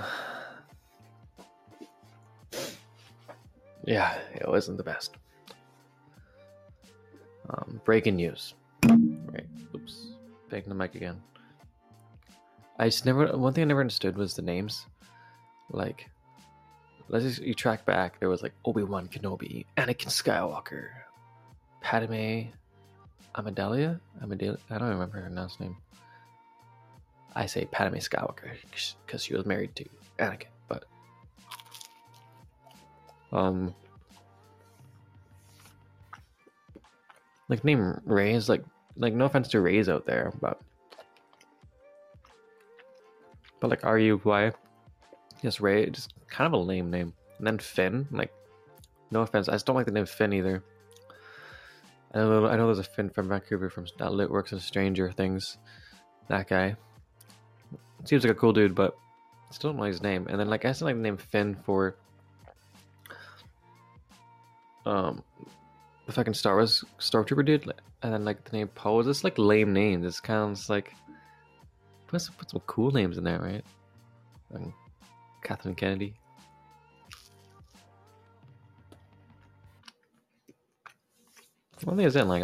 Yeah, 3.85 4.17
it 4.33 4.47
wasn't 4.47 4.77
the 4.77 4.83
best. 4.83 5.15
Um, 7.49 7.81
breaking 7.83 8.15
news. 8.15 8.53
Right. 8.87 9.45
Oops. 9.75 10.07
Banging 10.49 10.69
the 10.69 10.75
mic 10.75 10.95
again. 10.95 11.21
I 12.79 12.85
just 12.85 13.05
never. 13.05 13.37
One 13.37 13.53
thing 13.53 13.63
I 13.63 13.65
never 13.65 13.81
understood 13.81 14.17
was 14.17 14.35
the 14.35 14.41
names. 14.41 14.85
Like, 15.69 16.09
let's 17.09 17.25
just 17.25 17.41
you 17.41 17.53
track 17.53 17.85
back. 17.85 18.19
There 18.19 18.29
was 18.29 18.41
like 18.41 18.53
Obi 18.65 18.83
Wan 18.83 19.07
Kenobi, 19.07 19.65
Anakin 19.77 20.09
Skywalker, 20.09 20.89
Padme, 21.81 22.49
Amidala. 23.35 23.99
Amidala. 24.23 24.57
I 24.69 24.77
don't 24.77 24.89
remember 24.89 25.19
her 25.19 25.29
last 25.29 25.59
name. 25.59 25.75
I 27.35 27.45
say 27.47 27.65
Padme 27.65 27.97
Skywalker 27.97 28.51
because 29.05 29.23
she 29.23 29.35
was 29.35 29.45
married 29.45 29.75
to 29.75 29.85
Anakin, 30.19 30.47
um, 33.33 33.73
like 37.49 37.63
name 37.63 37.99
Rey 38.05 38.33
is 38.33 38.47
like 38.47 38.63
like 38.95 39.13
no 39.13 39.25
offense 39.25 39.49
to 39.49 39.61
Rays 39.61 39.89
out 39.89 40.05
there, 40.05 40.31
but 40.39 40.61
but 43.59 43.69
like 43.69 43.85
R 43.85 43.97
U 43.97 44.21
Y, 44.23 44.51
yes 45.41 45.59
Ray, 45.59 45.89
just 45.89 46.13
kind 46.27 46.47
of 46.47 46.53
a 46.53 46.63
lame 46.63 46.89
name. 46.91 47.13
And 47.39 47.47
then 47.47 47.59
Finn, 47.59 48.07
like 48.11 48.31
no 49.11 49.21
offense, 49.21 49.49
I 49.49 49.53
just 49.53 49.65
don't 49.65 49.75
like 49.75 49.87
the 49.87 49.91
name 49.91 50.05
Finn 50.05 50.33
either. 50.33 50.63
I 52.13 52.19
know, 52.19 52.47
I 52.47 52.55
know 52.55 52.67
there's 52.67 52.79
a 52.79 52.83
Finn 52.83 53.09
from 53.09 53.29
Vancouver 53.29 53.69
from 53.71 53.87
that 53.97 54.13
lit 54.13 54.29
works 54.29 54.51
in 54.51 54.59
Stranger 54.59 55.11
Things. 55.11 55.57
That 56.27 56.47
guy 56.47 56.75
seems 58.05 58.23
like 58.23 58.33
a 58.33 58.39
cool 58.39 58.53
dude, 58.53 58.75
but 58.75 58.95
still 59.49 59.71
don't 59.71 59.79
know 59.79 59.85
his 59.85 60.03
name. 60.03 60.27
And 60.29 60.39
then 60.39 60.47
like 60.47 60.65
I 60.65 60.71
still 60.71 60.85
like 60.85 60.95
the 60.95 61.01
name 61.01 61.17
Finn 61.17 61.57
for 61.65 61.95
um 64.85 65.23
the 66.05 66.11
fucking 66.11 66.33
Star 66.33 66.55
Wars 66.55 66.83
Stormtrooper 66.99 67.45
dude, 67.45 67.71
and 68.01 68.13
then 68.13 68.25
like 68.25 68.43
the 68.43 68.57
name 68.57 68.67
Poe. 68.69 68.99
It's 68.99 69.07
just 69.07 69.23
like 69.23 69.37
lame 69.37 69.73
names. 69.73 70.05
It's 70.05 70.19
kind 70.19 70.51
of 70.51 70.69
like 70.69 70.93
put 72.07 72.21
some, 72.21 72.35
put 72.35 72.49
some 72.49 72.61
cool 72.67 72.91
names 72.91 73.17
in 73.17 73.23
there, 73.23 73.39
right? 73.39 73.63
And 74.53 74.73
Kathleen 75.43 75.75
Kennedy. 75.75 76.13
One 81.83 81.97
thing 81.97 82.05
I 82.05 82.09
didn't 82.09 82.29
like 82.29 82.43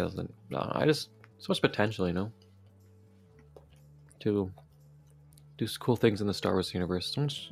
I 0.50 0.84
just 0.84 1.08
so 1.38 1.46
much 1.48 1.62
potential, 1.62 2.06
you 2.06 2.12
know, 2.12 2.30
to 4.20 4.50
do 5.56 5.66
cool 5.78 5.96
things 5.96 6.20
in 6.20 6.26
the 6.26 6.34
Star 6.34 6.52
Wars 6.52 6.74
universe. 6.74 7.14
So 7.14 7.22
much... 7.22 7.50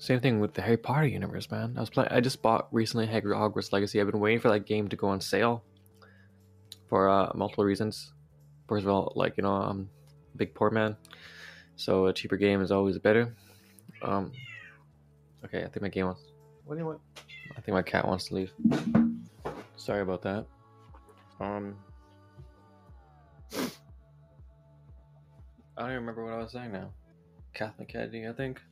Same 0.00 0.18
thing 0.18 0.40
with 0.40 0.54
the 0.54 0.62
Harry 0.62 0.78
Potter 0.78 1.06
universe, 1.06 1.50
man. 1.50 1.74
I 1.76 1.80
was 1.80 1.90
playing. 1.90 2.08
I 2.10 2.20
just 2.20 2.40
bought 2.40 2.68
recently 2.72 3.06
Hogwarts 3.06 3.70
Legacy. 3.70 4.00
I've 4.00 4.10
been 4.10 4.18
waiting 4.18 4.40
for 4.40 4.48
that 4.48 4.60
game 4.60 4.88
to 4.88 4.96
go 4.96 5.08
on 5.08 5.20
sale 5.20 5.62
for 6.88 7.10
uh, 7.10 7.30
multiple 7.34 7.66
reasons. 7.66 8.14
First 8.66 8.86
of 8.86 8.90
all, 8.90 9.12
like 9.14 9.36
you 9.36 9.42
know, 9.42 9.52
I'm 9.52 9.90
a 10.34 10.38
big 10.38 10.54
poor 10.54 10.70
man, 10.70 10.96
so 11.76 12.06
a 12.06 12.14
cheaper 12.14 12.38
game 12.38 12.62
is 12.62 12.72
always 12.72 12.96
better. 12.96 13.36
Um, 14.00 14.32
okay, 15.44 15.58
I 15.58 15.68
think 15.68 15.82
my 15.82 15.90
game 15.90 16.06
wants. 16.06 16.22
What 16.64 16.76
do 16.76 16.80
you 16.80 16.86
want? 16.86 17.00
I 17.58 17.60
think 17.60 17.74
my 17.74 17.82
cat 17.82 18.08
wants 18.08 18.28
to 18.28 18.36
leave. 18.36 18.52
Sorry 19.76 20.00
about 20.00 20.22
that. 20.22 20.46
Um, 21.40 21.76
I 23.52 23.58
don't 25.76 25.90
even 25.90 25.96
remember 25.96 26.24
what 26.24 26.32
I 26.32 26.38
was 26.38 26.52
saying 26.52 26.72
now. 26.72 26.90
Kathleen 27.52 27.86
Kennedy, 27.86 28.26
I 28.26 28.32
think. 28.32 28.62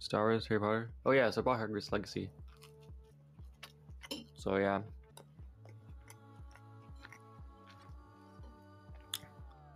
Star 0.00 0.22
Wars, 0.22 0.46
Harry 0.46 0.60
Potter. 0.60 0.90
Oh 1.04 1.12
yeah, 1.12 1.30
so 1.30 1.40
I 1.40 1.44
bought 1.44 1.60
Hogwarts 1.60 1.92
Legacy. 1.92 2.30
So 4.34 4.56
yeah. 4.56 4.80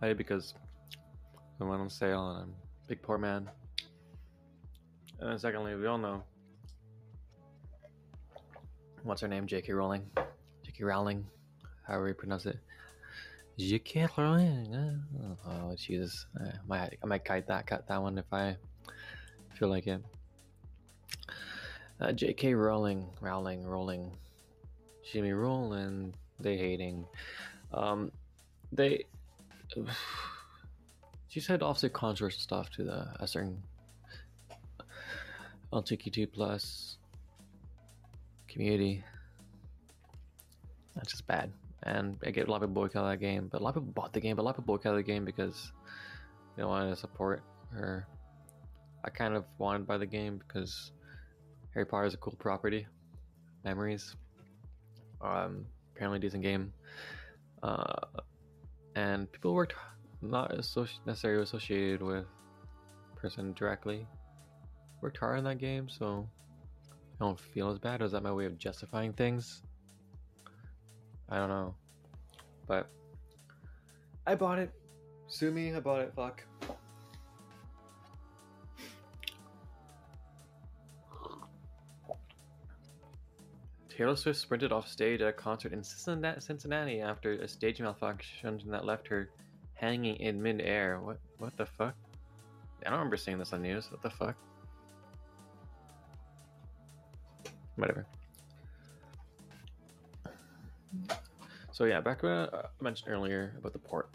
I 0.01 0.07
did 0.07 0.17
because 0.17 0.55
it 1.59 1.63
went 1.63 1.79
on 1.79 1.89
sale 1.89 2.31
and 2.31 2.43
I'm 2.43 2.49
a 2.49 2.87
big 2.87 3.01
poor 3.01 3.17
man. 3.17 3.49
And 5.19 5.29
then 5.29 5.39
secondly, 5.39 5.75
we 5.75 5.85
all 5.85 5.99
know 5.99 6.23
what's 9.03 9.21
her 9.21 9.27
name? 9.27 9.45
J.K. 9.45 9.71
Rowling. 9.73 10.05
J.K. 10.63 10.83
Rowling, 10.83 11.25
however 11.87 12.07
you 12.09 12.13
pronounce 12.15 12.47
it. 12.47 12.57
J.K. 13.59 14.07
Rowling. 14.17 14.75
Uh, 14.75 15.49
oh 15.49 15.75
Jesus! 15.75 16.25
I 16.37 16.51
might 16.67 16.97
I 17.01 17.05
might 17.05 17.23
cut 17.23 17.47
that 17.47 17.67
cut 17.67 17.87
that 17.87 18.01
one 18.01 18.17
if 18.17 18.31
I 18.33 18.57
feel 19.57 19.69
like 19.69 19.87
it. 19.87 20.01
Uh, 21.99 22.11
J.K. 22.11 22.53
Rowling, 22.53 23.07
Rowling, 23.21 23.65
Rolling, 23.65 24.11
Jimmy 25.11 25.31
Rowling. 25.31 26.13
They 26.39 26.57
hating. 26.57 27.05
Um, 27.73 28.11
they. 28.71 29.05
She 31.27 31.41
said 31.41 31.61
offset 31.61 31.91
controversial 31.91 32.39
stuff 32.39 32.69
to 32.69 32.85
the 32.85 33.07
a 33.19 33.27
certain 33.27 33.61
LGBTQ 35.73 36.31
plus 36.31 36.97
community. 38.47 39.03
That's 40.95 41.11
just 41.11 41.27
bad. 41.27 41.51
And 41.83 42.17
I 42.25 42.31
get 42.31 42.47
a 42.47 42.51
lot 42.51 42.63
of 42.63 42.69
people 42.69 42.83
boycott 42.83 43.11
that 43.11 43.19
game, 43.19 43.49
but 43.51 43.59
a 43.59 43.63
lot 43.63 43.69
of 43.75 43.75
people 43.75 43.91
bought 43.91 44.13
the 44.13 44.21
game, 44.21 44.37
but 44.37 44.43
a 44.43 44.45
lot 44.45 44.51
of 44.51 44.63
people 44.63 44.75
boycott 44.75 44.95
the 44.95 45.03
game 45.03 45.25
because 45.25 45.73
they 46.55 46.63
wanted 46.63 46.89
to 46.91 46.95
support 46.95 47.43
her. 47.71 48.07
I 49.03 49.09
kind 49.09 49.35
of 49.35 49.43
wanted 49.57 49.79
to 49.79 49.83
buy 49.85 49.97
the 49.97 50.05
game 50.05 50.41
because 50.47 50.91
Harry 51.75 51.85
Potter 51.85 52.05
is 52.05 52.13
a 52.13 52.17
cool 52.17 52.35
property. 52.39 52.87
Memories. 53.63 54.15
Um, 55.21 55.65
apparently 55.93 56.19
decent 56.19 56.41
game. 56.41 56.73
Uh, 57.61 58.01
and 58.95 59.31
people 59.31 59.53
worked 59.53 59.75
not 60.21 60.51
associ- 60.51 61.05
necessarily 61.05 61.43
associated 61.43 62.01
with 62.01 62.25
person 63.15 63.53
directly 63.53 64.07
worked 65.01 65.17
hard 65.17 65.37
on 65.37 65.43
that 65.43 65.57
game, 65.57 65.89
so 65.89 66.27
I 66.91 67.25
don't 67.25 67.39
feel 67.39 67.69
as 67.69 67.77
bad. 67.77 68.01
Is 68.01 68.11
that 68.13 68.23
my 68.23 68.31
way 68.31 68.45
of 68.45 68.57
justifying 68.57 69.13
things? 69.13 69.61
I 71.29 71.37
don't 71.37 71.49
know, 71.49 71.75
but 72.67 72.89
I 74.25 74.35
bought 74.35 74.59
it. 74.59 74.71
Sue 75.27 75.51
me, 75.51 75.73
I 75.75 75.79
bought 75.79 76.01
it. 76.01 76.13
Fuck. 76.15 76.43
Taylor 83.95 84.17
Swift 84.17 84.39
sprinted 84.39 84.73
off 84.73 84.89
stage 84.89 85.21
at 85.21 85.29
a 85.29 85.33
concert 85.33 85.71
in 85.71 85.81
Cincinnati 85.81 86.99
after 86.99 87.33
a 87.33 87.47
stage 87.47 87.79
malfunction 87.79 88.61
that 88.67 88.83
left 88.83 89.07
her 89.07 89.29
hanging 89.73 90.17
in 90.17 90.41
midair. 90.41 90.99
What? 90.99 91.17
What 91.37 91.55
the 91.55 91.65
fuck? 91.65 91.95
I 92.85 92.89
don't 92.89 92.99
remember 92.99 93.15
seeing 93.15 93.37
this 93.37 93.53
on 93.53 93.61
news. 93.61 93.89
What 93.89 94.01
the 94.01 94.09
fuck? 94.09 94.35
Whatever. 97.77 98.05
So 101.71 101.85
yeah, 101.85 102.01
back 102.01 102.21
when 102.21 102.33
I 102.33 102.43
uh, 102.43 102.67
mentioned 102.81 103.13
earlier 103.13 103.55
about 103.57 103.71
the 103.71 103.79
port. 103.79 104.09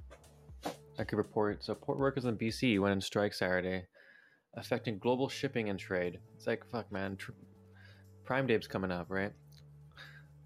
I 0.99 1.05
could 1.05 1.17
report. 1.17 1.65
So 1.65 1.75
port 1.75 1.99
workers 1.99 2.27
in 2.27 2.37
BC 2.37 2.79
went 2.81 2.93
on 2.93 3.01
strike 3.01 3.33
Saturday, 3.33 3.87
affecting 4.55 4.99
global 4.99 5.31
shipping 5.31 5.71
and 5.71 5.79
trade. 5.79 6.19
It's 6.37 6.47
like 6.47 6.67
fuck, 6.71 6.93
man. 6.93 7.17
Prime 8.25 8.47
Day's 8.47 8.67
coming 8.67 8.91
up, 8.91 9.07
right? 9.09 9.33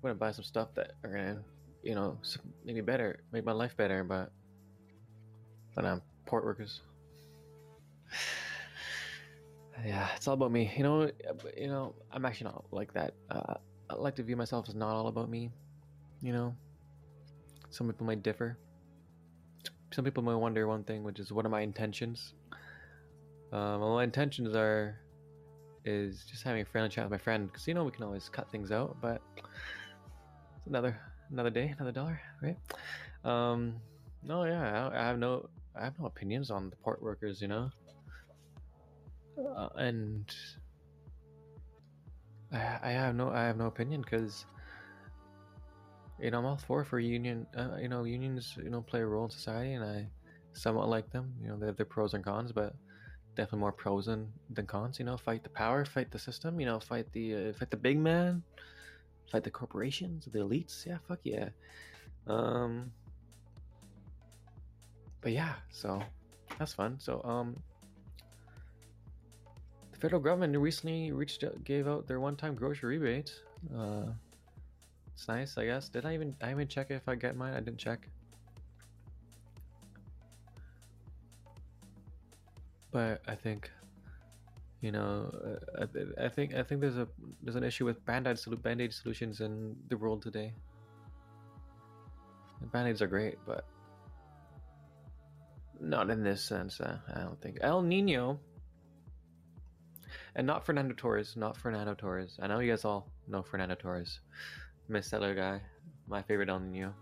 I'm 0.04 0.10
gonna 0.10 0.18
buy 0.18 0.32
some 0.32 0.44
stuff 0.44 0.68
that 0.74 0.92
are 1.02 1.08
gonna, 1.08 1.38
you 1.82 1.94
know, 1.94 2.18
maybe 2.62 2.82
better, 2.82 3.20
make 3.32 3.42
my 3.42 3.52
life 3.52 3.74
better. 3.74 4.04
But, 4.04 4.30
but 5.74 5.86
I'm 5.86 6.02
port 6.26 6.44
workers. 6.44 6.82
yeah, 9.86 10.08
it's 10.14 10.28
all 10.28 10.34
about 10.34 10.52
me. 10.52 10.70
You 10.76 10.82
know, 10.82 11.10
you 11.56 11.68
know, 11.68 11.94
I'm 12.12 12.26
actually 12.26 12.50
not 12.50 12.64
like 12.70 12.92
that. 12.92 13.14
Uh, 13.30 13.54
I 13.88 13.94
like 13.94 14.14
to 14.16 14.22
view 14.22 14.36
myself 14.36 14.68
as 14.68 14.74
not 14.74 14.90
all 14.90 15.06
about 15.06 15.30
me. 15.30 15.50
You 16.20 16.34
know, 16.34 16.54
some 17.70 17.86
people 17.86 18.04
might 18.04 18.22
differ. 18.22 18.58
Some 19.90 20.04
people 20.04 20.22
might 20.22 20.34
wonder 20.34 20.66
one 20.66 20.84
thing, 20.84 21.02
which 21.02 21.18
is 21.18 21.32
what 21.32 21.46
are 21.46 21.48
my 21.48 21.62
intentions? 21.62 22.34
Um, 23.54 23.80
well, 23.80 23.94
my 23.94 24.04
intentions 24.04 24.54
are 24.54 24.98
is 25.86 26.24
just 26.30 26.42
having 26.42 26.60
a 26.60 26.64
friendly 26.66 26.90
chat 26.90 27.04
with 27.04 27.10
my 27.10 27.22
friend 27.22 27.50
because 27.50 27.66
you 27.66 27.72
know 27.72 27.84
we 27.84 27.90
can 27.90 28.04
always 28.04 28.28
cut 28.28 28.50
things 28.50 28.70
out, 28.70 28.98
but 29.00 29.22
another 30.66 31.00
another 31.30 31.50
day, 31.50 31.74
another 31.76 31.92
dollar, 31.92 32.20
right? 32.42 32.56
Um, 33.24 33.80
no, 34.22 34.44
yeah, 34.44 34.88
I, 34.92 34.98
I 34.98 35.04
have 35.06 35.18
no 35.18 35.48
I 35.76 35.84
have 35.84 35.98
no 35.98 36.06
opinions 36.06 36.50
on 36.50 36.70
the 36.70 36.76
port 36.76 37.02
workers, 37.02 37.40
you 37.40 37.48
know, 37.48 37.70
uh, 39.56 39.68
and 39.76 40.24
I, 42.52 42.78
I 42.82 42.90
have 42.90 43.14
no 43.14 43.30
I 43.30 43.42
have 43.42 43.56
no 43.56 43.66
opinion 43.66 44.02
because 44.02 44.46
you 46.20 46.30
know 46.30 46.38
I'm 46.38 46.46
all 46.46 46.56
for 46.56 46.84
for 46.84 46.98
union. 47.00 47.46
Uh, 47.56 47.76
you 47.80 47.88
know, 47.88 48.04
unions 48.04 48.56
you 48.62 48.70
know 48.70 48.82
play 48.82 49.00
a 49.00 49.06
role 49.06 49.24
in 49.24 49.30
society, 49.30 49.74
and 49.74 49.84
I 49.84 50.08
somewhat 50.52 50.88
like 50.88 51.10
them. 51.10 51.34
You 51.42 51.48
know, 51.48 51.58
they 51.58 51.66
have 51.66 51.76
their 51.76 51.86
pros 51.86 52.14
and 52.14 52.24
cons, 52.24 52.52
but 52.52 52.74
definitely 53.36 53.60
more 53.60 53.72
pros 53.72 54.06
than, 54.06 54.32
than 54.50 54.66
cons. 54.66 54.98
You 54.98 55.04
know, 55.04 55.16
fight 55.16 55.42
the 55.42 55.50
power, 55.50 55.84
fight 55.84 56.10
the 56.10 56.18
system. 56.18 56.60
You 56.60 56.66
know, 56.66 56.80
fight 56.80 57.12
the 57.12 57.34
uh, 57.34 57.52
fight 57.54 57.70
the 57.70 57.76
big 57.76 57.98
man 57.98 58.42
fight 59.30 59.44
the 59.44 59.50
corporations, 59.50 60.26
the 60.30 60.38
elites. 60.38 60.86
Yeah, 60.86 60.98
fuck 61.08 61.20
yeah. 61.24 61.48
Um, 62.26 62.90
but 65.20 65.32
yeah, 65.32 65.54
so 65.70 66.02
that's 66.58 66.74
fun. 66.74 66.98
So 66.98 67.22
um, 67.24 67.56
the 69.92 69.98
federal 69.98 70.20
government 70.20 70.56
recently 70.58 71.12
reached 71.12 71.44
out, 71.44 71.64
gave 71.64 71.88
out 71.88 72.06
their 72.06 72.20
one-time 72.20 72.54
grocery 72.54 72.98
rebate. 72.98 73.32
Uh, 73.76 74.06
it's 75.14 75.28
nice, 75.28 75.56
I 75.56 75.66
guess. 75.66 75.88
Did 75.88 76.04
I 76.04 76.14
even 76.14 76.34
I 76.42 76.50
even 76.50 76.68
check 76.68 76.90
if 76.90 77.08
I 77.08 77.14
get 77.14 77.36
mine? 77.36 77.54
I 77.54 77.60
didn't 77.60 77.78
check. 77.78 78.08
But 82.90 83.22
I 83.26 83.34
think 83.34 83.70
you 84.84 84.92
know, 84.92 85.32
uh, 85.80 85.86
I, 86.20 86.26
I, 86.26 86.28
think 86.28 86.54
I 86.54 86.62
think 86.62 86.82
there's 86.82 86.98
a 86.98 87.08
there's 87.42 87.56
an 87.56 87.64
issue 87.64 87.86
with 87.86 88.04
band-aid 88.04 88.38
band-aid 88.62 88.92
solutions 88.92 89.40
in 89.40 89.74
the 89.88 89.96
world 89.96 90.20
today. 90.20 90.52
Band-aids 92.70 93.00
are 93.00 93.06
great, 93.06 93.38
but 93.46 93.64
not 95.80 96.10
in 96.10 96.22
this 96.22 96.44
sense. 96.44 96.82
Uh, 96.82 96.98
I 97.14 97.20
don't 97.20 97.40
think 97.40 97.60
El 97.62 97.80
Nino, 97.80 98.38
and 100.36 100.46
not 100.46 100.66
Fernando 100.66 100.94
Torres, 100.94 101.34
not 101.34 101.56
Fernando 101.56 101.94
Torres. 101.94 102.38
I 102.42 102.46
know 102.46 102.58
you 102.58 102.70
guys 102.70 102.84
all 102.84 103.08
know 103.26 103.42
Fernando 103.42 103.76
Torres, 103.76 104.20
Miss 104.88 105.06
Seller 105.06 105.34
guy, 105.34 105.62
my 106.06 106.20
favorite 106.20 106.50
El 106.50 106.60
Nino. 106.60 106.92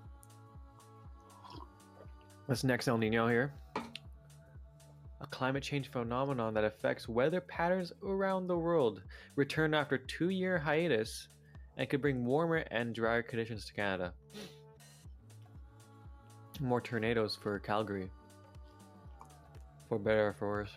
what's 2.47 2.63
next 2.63 2.87
El 2.87 2.99
Nino 2.99 3.27
here 3.27 3.53
climate 5.33 5.63
change 5.63 5.91
phenomenon 5.91 6.55
that 6.55 6.63
affects 6.63 7.09
weather 7.09 7.41
patterns 7.41 7.91
around 8.05 8.47
the 8.47 8.57
world, 8.57 9.03
returned 9.35 9.75
after 9.75 9.99
two 9.99 10.29
year 10.29 10.59
hiatus 10.59 11.27
and 11.77 11.89
could 11.89 12.03
bring 12.03 12.25
warmer 12.25 12.59
and 12.71 12.95
drier 12.95 13.23
conditions 13.23 13.65
to 13.65 13.73
Canada. 13.73 14.13
More 16.61 16.81
tornadoes 16.81 17.37
for 17.43 17.59
Calgary. 17.59 18.11
For 19.89 19.99
better 19.99 20.29
or 20.29 20.33
for 20.35 20.49
worse. 20.49 20.77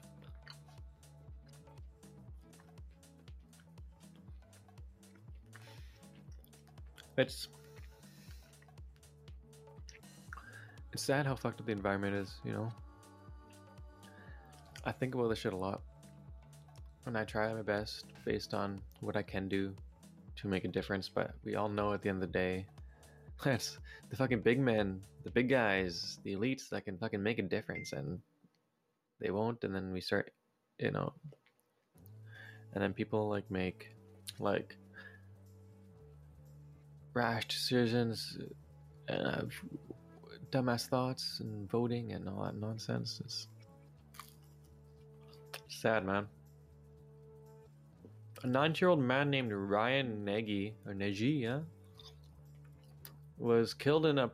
It's 7.17 7.47
it's 10.91 11.03
sad 11.03 11.25
how 11.25 11.35
fucked 11.35 11.59
up 11.59 11.65
the 11.65 11.71
environment 11.73 12.15
is, 12.15 12.35
you 12.45 12.53
know. 12.53 12.71
I 14.85 14.91
think 14.91 15.15
about 15.15 15.29
this 15.29 15.39
shit 15.39 15.53
a 15.53 15.57
lot. 15.57 15.81
And 17.05 17.17
I 17.17 17.23
try 17.23 17.53
my 17.53 17.61
best 17.61 18.05
based 18.23 18.53
on 18.53 18.81
what 19.01 19.15
I 19.15 19.21
can 19.21 19.47
do 19.47 19.73
to 20.37 20.47
make 20.47 20.65
a 20.65 20.67
difference, 20.67 21.09
but 21.09 21.31
we 21.43 21.55
all 21.55 21.69
know 21.69 21.93
at 21.93 22.01
the 22.01 22.09
end 22.09 22.21
of 22.21 22.31
the 22.31 22.37
day, 22.37 22.65
that's 23.43 23.77
the 24.09 24.15
fucking 24.15 24.41
big 24.41 24.59
men, 24.59 25.01
the 25.23 25.31
big 25.31 25.49
guys, 25.49 26.19
the 26.23 26.35
elites 26.35 26.69
that 26.69 26.85
can 26.85 26.97
fucking 26.97 27.21
make 27.21 27.39
a 27.39 27.43
difference, 27.43 27.93
and 27.93 28.19
they 29.19 29.31
won't, 29.31 29.63
and 29.63 29.73
then 29.73 29.91
we 29.91 30.01
start, 30.01 30.31
you 30.79 30.91
know, 30.91 31.13
and 32.73 32.83
then 32.83 32.93
people 32.93 33.29
like 33.29 33.49
make 33.49 33.95
like 34.39 34.75
rash 37.13 37.47
decisions 37.47 38.37
and 39.07 39.27
have 39.27 39.51
dumbass 40.51 40.87
thoughts 40.87 41.39
and 41.39 41.69
voting 41.69 42.11
and 42.11 42.27
all 42.27 42.43
that 42.43 42.55
nonsense. 42.55 43.21
It's 43.23 43.47
Sad, 45.85 46.03
man. 46.03 46.27
A 48.41 48.47
nine-year-old 48.47 48.99
man 48.99 49.29
named 49.29 49.51
Ryan 49.53 50.25
Nagy, 50.25 50.73
or 50.83 50.95
Nagy, 50.95 51.25
yeah, 51.25 51.59
was 53.37 53.75
killed 53.75 54.07
in 54.07 54.17
a 54.17 54.31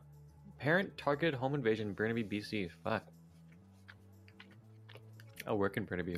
parent-targeted 0.58 1.34
home 1.34 1.54
invasion 1.54 1.88
in 1.88 1.92
Burnaby, 1.92 2.24
BC. 2.24 2.70
Fuck. 2.82 3.04
I 5.46 5.52
work 5.52 5.76
in 5.76 5.84
Burnaby. 5.84 6.16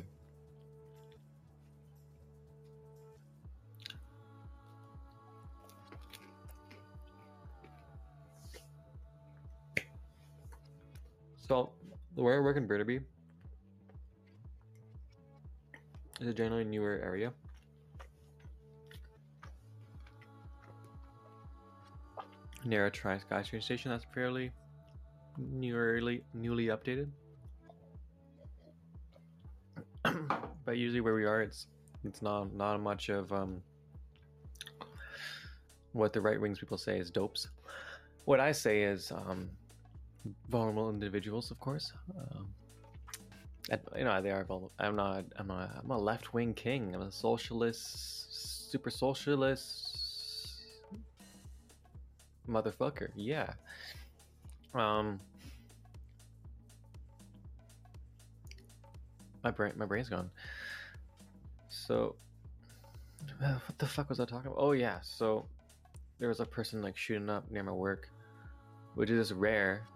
So, 11.35 11.73
the 12.15 12.21
where 12.23 12.37
I 12.37 12.39
work 12.39 12.55
in 12.55 12.67
Burnaby, 12.67 13.01
It's 16.25 16.31
a 16.31 16.33
generally 16.33 16.63
newer 16.63 16.99
area. 17.03 17.31
Near 22.63 22.87
a 22.87 22.89
Tri 22.89 23.19
Sky 23.19 23.43
train 23.43 23.61
station 23.61 23.91
that's 23.91 24.07
fairly 24.11 24.51
newly 25.37 26.23
newly 26.33 26.65
updated. 26.69 27.11
but 30.65 30.77
usually 30.77 31.01
where 31.01 31.13
we 31.13 31.25
are, 31.25 31.43
it's 31.43 31.67
it's 32.03 32.23
not 32.23 32.51
not 32.55 32.81
much 32.81 33.09
of 33.09 33.31
um, 33.31 33.61
what 35.91 36.11
the 36.11 36.21
right 36.21 36.41
wings 36.41 36.57
people 36.57 36.79
say 36.79 36.97
is 36.97 37.11
dopes. 37.11 37.49
What 38.23 38.39
I 38.39 38.51
say 38.51 38.81
is 38.81 39.11
um, 39.11 39.51
vulnerable 40.49 40.89
individuals, 40.89 41.51
of 41.51 41.59
course. 41.59 41.93
Um, 42.17 42.47
you 43.69 44.03
know 44.03 44.21
they 44.21 44.31
are. 44.31 44.45
I'm 44.79 44.95
not. 44.95 45.25
I'm 45.37 45.47
not. 45.47 45.71
I'm 45.83 45.89
a 45.89 45.97
left 45.97 46.33
wing 46.33 46.53
king. 46.53 46.93
I'm 46.93 47.01
a 47.01 47.11
socialist, 47.11 48.69
super 48.71 48.89
socialist, 48.89 49.97
motherfucker. 52.47 53.09
Yeah. 53.15 53.53
Um. 54.73 55.19
My 59.43 59.51
brain, 59.51 59.73
my 59.77 59.85
brain's 59.85 60.09
gone. 60.09 60.31
So, 61.69 62.15
uh, 63.43 63.53
what 63.53 63.77
the 63.77 63.85
fuck 63.85 64.09
was 64.09 64.19
I 64.19 64.25
talking 64.25 64.47
about? 64.47 64.59
Oh 64.59 64.71
yeah, 64.71 64.99
so 65.01 65.45
there 66.19 66.29
was 66.29 66.39
a 66.39 66.45
person 66.45 66.81
like 66.81 66.97
shooting 66.97 67.29
up 67.29 67.49
near 67.51 67.63
my 67.63 67.71
work, 67.71 68.09
which 68.95 69.09
is 69.09 69.33
rare 69.33 69.87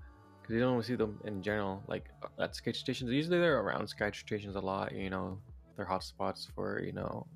because 0.49 0.59
you 0.59 0.65
don't 0.65 0.83
see 0.83 0.95
them 0.95 1.19
in 1.25 1.43
general 1.43 1.83
like 1.87 2.05
at 2.39 2.55
skate 2.55 2.75
stations. 2.75 3.11
Usually 3.11 3.37
they're 3.37 3.59
around 3.59 3.87
skate 3.87 4.15
stations 4.15 4.55
a 4.55 4.59
lot. 4.59 4.91
You 4.95 5.11
know, 5.11 5.37
they're 5.75 5.85
hot 5.85 6.03
spots 6.03 6.47
for 6.55 6.81
you 6.81 6.91
know 6.91 7.27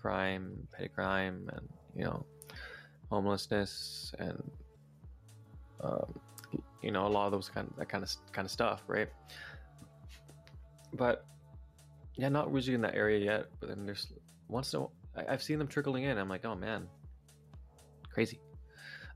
crime, 0.00 0.68
petty 0.70 0.88
crime, 0.88 1.48
and 1.54 1.66
you 1.96 2.04
know 2.04 2.26
homelessness 3.08 4.12
and 4.18 4.42
um, 5.80 6.20
you 6.82 6.90
know 6.90 7.06
a 7.06 7.08
lot 7.08 7.24
of 7.24 7.32
those 7.32 7.48
kind 7.48 7.70
of, 7.70 7.76
that 7.78 7.88
kind 7.88 8.04
of 8.04 8.10
kind 8.32 8.44
of 8.44 8.52
stuff, 8.52 8.82
right? 8.86 9.08
But 10.92 11.24
yeah, 12.16 12.28
not 12.28 12.52
usually 12.52 12.74
in 12.74 12.82
that 12.82 12.94
area 12.94 13.18
yet. 13.18 13.46
But 13.60 13.70
then 13.70 13.86
there's 13.86 14.12
once 14.48 14.74
in 14.74 14.80
a, 15.16 15.32
I've 15.32 15.42
seen 15.42 15.58
them 15.58 15.68
trickling 15.68 16.04
in. 16.04 16.18
I'm 16.18 16.28
like, 16.28 16.44
oh 16.44 16.54
man, 16.54 16.86
crazy. 18.12 18.40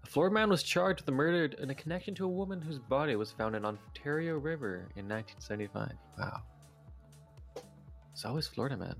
A 0.08 0.10
Florida 0.10 0.32
man 0.32 0.48
was 0.48 0.62
charged 0.62 1.00
with 1.00 1.06
the 1.06 1.12
murder 1.12 1.54
in 1.60 1.68
a 1.68 1.74
connection 1.74 2.14
to 2.14 2.24
a 2.24 2.28
woman 2.28 2.62
whose 2.62 2.78
body 2.78 3.14
was 3.14 3.30
found 3.30 3.54
in 3.54 3.66
Ontario 3.66 4.38
River 4.38 4.88
in 4.96 5.06
1975. 5.06 5.92
Wow. 6.18 6.42
It's 8.12 8.24
always 8.24 8.46
Florida 8.46 8.78
man. 8.78 8.96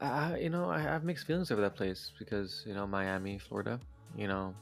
Uh, 0.00 0.36
you 0.40 0.48
know, 0.48 0.70
I 0.70 0.80
have 0.80 1.04
mixed 1.04 1.26
feelings 1.26 1.50
over 1.50 1.60
that 1.60 1.76
place 1.76 2.12
because, 2.18 2.64
you 2.66 2.72
know, 2.72 2.86
Miami, 2.86 3.38
Florida, 3.38 3.78
you 4.16 4.28
know, 4.28 4.54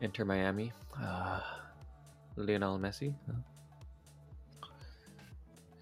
Inter 0.00 0.24
Miami, 0.24 0.72
uh, 0.98 1.40
Lionel 2.36 2.78
Messi, 2.78 3.14
uh, 3.28 4.66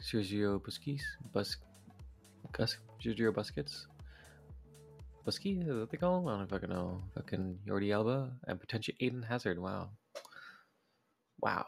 Sergio 0.03 0.61
Busquets, 0.61 1.03
Bus, 1.33 1.57
Gus, 2.51 2.77
Sergio 3.05 3.33
Busquets, 3.33 3.87
Busky, 5.27 5.61
is 5.61 5.67
that 5.67 5.75
what 5.75 5.91
they 5.91 5.97
call 5.97 6.19
him? 6.19 6.29
I 6.29 6.39
don't 6.39 6.51
fucking 6.51 6.71
know. 6.71 7.03
Fucking 7.15 7.59
Jordi 7.67 7.93
Alba 7.95 8.31
and 8.47 8.61
potentially 8.61 8.97
Eden 9.01 9.23
Hazard. 9.23 9.59
Wow. 9.59 9.91
Wow. 11.41 11.67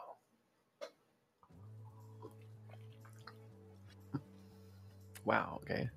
Wow, 5.25 5.61
okay. 5.63 5.89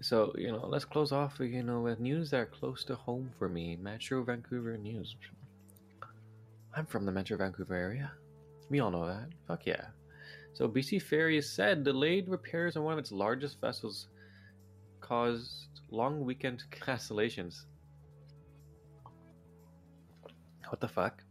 So, 0.00 0.32
you 0.36 0.50
know, 0.50 0.66
let's 0.66 0.84
close 0.84 1.12
off, 1.12 1.38
you 1.38 1.62
know, 1.62 1.80
with 1.80 2.00
news 2.00 2.30
that 2.30 2.40
are 2.40 2.46
close 2.46 2.84
to 2.86 2.96
home 2.96 3.30
for 3.38 3.48
me. 3.48 3.76
Metro 3.76 4.24
Vancouver 4.24 4.76
news. 4.76 5.14
I'm 6.76 6.86
from 6.86 7.06
the 7.06 7.12
Metro 7.12 7.36
Vancouver 7.36 7.76
area. 7.76 8.10
We 8.70 8.80
all 8.80 8.90
know 8.90 9.06
that. 9.06 9.28
Fuck 9.46 9.66
yeah. 9.66 9.84
So, 10.54 10.68
BC 10.68 11.00
Ferries 11.02 11.48
said 11.48 11.84
delayed 11.84 12.28
repairs 12.28 12.76
on 12.76 12.82
one 12.82 12.94
of 12.94 12.98
its 12.98 13.12
largest 13.12 13.60
vessels 13.60 14.08
caused 15.02 15.80
long 15.90 16.24
weekend 16.24 16.64
cancellations. 16.70 17.66
What 20.68 20.80
the 20.80 20.88
fuck? 20.88 21.22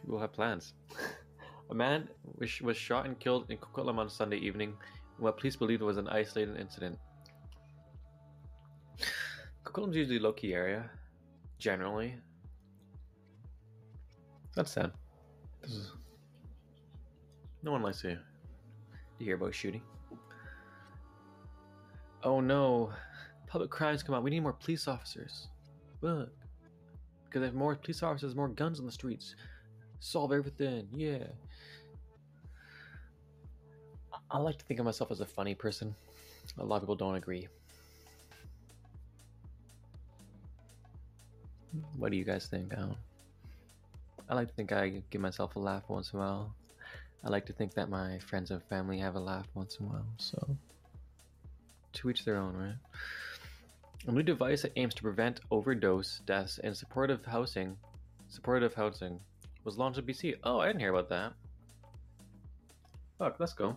People 0.00 0.18
have 0.18 0.32
plans. 0.32 0.72
A 1.70 1.74
man 1.74 2.08
was 2.38 2.76
shot 2.78 3.04
and 3.04 3.20
killed 3.20 3.50
in 3.50 3.58
Coquitlam 3.58 3.98
on 3.98 4.08
Sunday 4.08 4.38
evening 4.38 4.72
what 5.18 5.36
police 5.36 5.56
believed 5.56 5.82
was 5.82 5.96
an 5.96 6.08
isolated 6.08 6.58
incident. 6.58 6.98
Coquitlam's 9.64 9.96
usually 9.96 10.18
a 10.18 10.20
low-key 10.20 10.54
area, 10.54 10.88
generally. 11.58 12.14
That's 14.54 14.72
sad. 14.72 14.92
Is... 15.62 15.92
No 17.62 17.72
one 17.72 17.82
likes 17.82 18.00
to, 18.02 18.14
to 18.14 19.24
hear 19.24 19.34
about 19.34 19.54
shooting. 19.54 19.82
Oh 22.24 22.40
no, 22.40 22.92
public 23.46 23.70
crimes 23.70 24.02
come 24.02 24.14
out. 24.14 24.22
We 24.22 24.30
need 24.30 24.40
more 24.40 24.52
police 24.52 24.88
officers. 24.88 25.48
Look, 26.00 26.30
because 27.24 27.42
if 27.46 27.54
more 27.54 27.74
police 27.76 28.02
officers, 28.02 28.34
more 28.34 28.48
guns 28.48 28.80
on 28.80 28.86
the 28.86 28.92
streets. 28.92 29.34
Solve 30.00 30.32
everything. 30.32 30.86
Yeah. 30.94 31.24
I 34.30 34.38
like 34.38 34.58
to 34.58 34.64
think 34.64 34.78
of 34.78 34.86
myself 34.86 35.10
as 35.10 35.20
a 35.20 35.26
funny 35.26 35.54
person. 35.54 35.94
A 36.58 36.64
lot 36.64 36.76
of 36.76 36.82
people 36.82 36.96
don't 36.96 37.14
agree. 37.14 37.48
What 41.96 42.10
do 42.10 42.16
you 42.18 42.24
guys 42.24 42.46
think? 42.46 42.74
I, 42.74 42.88
I 44.28 44.34
like 44.34 44.48
to 44.48 44.54
think 44.54 44.72
I 44.72 45.02
give 45.10 45.20
myself 45.20 45.56
a 45.56 45.58
laugh 45.58 45.84
once 45.88 46.12
in 46.12 46.18
a 46.18 46.22
while. 46.22 46.54
I 47.24 47.28
like 47.30 47.46
to 47.46 47.52
think 47.52 47.74
that 47.74 47.88
my 47.90 48.18
friends 48.20 48.50
and 48.50 48.62
family 48.64 48.98
have 48.98 49.16
a 49.16 49.20
laugh 49.20 49.46
once 49.54 49.76
in 49.76 49.86
a 49.86 49.88
while. 49.88 50.06
So, 50.18 50.56
to 51.98 52.10
each 52.10 52.24
their 52.24 52.36
own, 52.36 52.54
right? 52.54 52.74
A 54.06 54.12
new 54.12 54.22
device 54.22 54.62
that 54.62 54.72
aims 54.76 54.94
to 54.94 55.02
prevent 55.02 55.40
overdose 55.50 56.20
deaths 56.26 56.58
in 56.58 56.74
supportive 56.74 57.24
housing, 57.24 57.76
supportive 58.28 58.74
housing, 58.74 59.20
was 59.64 59.76
launched 59.76 59.98
in 59.98 60.06
BC. 60.06 60.36
Oh, 60.44 60.60
I 60.60 60.66
didn't 60.68 60.80
hear 60.80 60.94
about 60.94 61.08
that. 61.10 61.32
Fuck, 63.18 63.36
let's 63.40 63.52
go. 63.52 63.76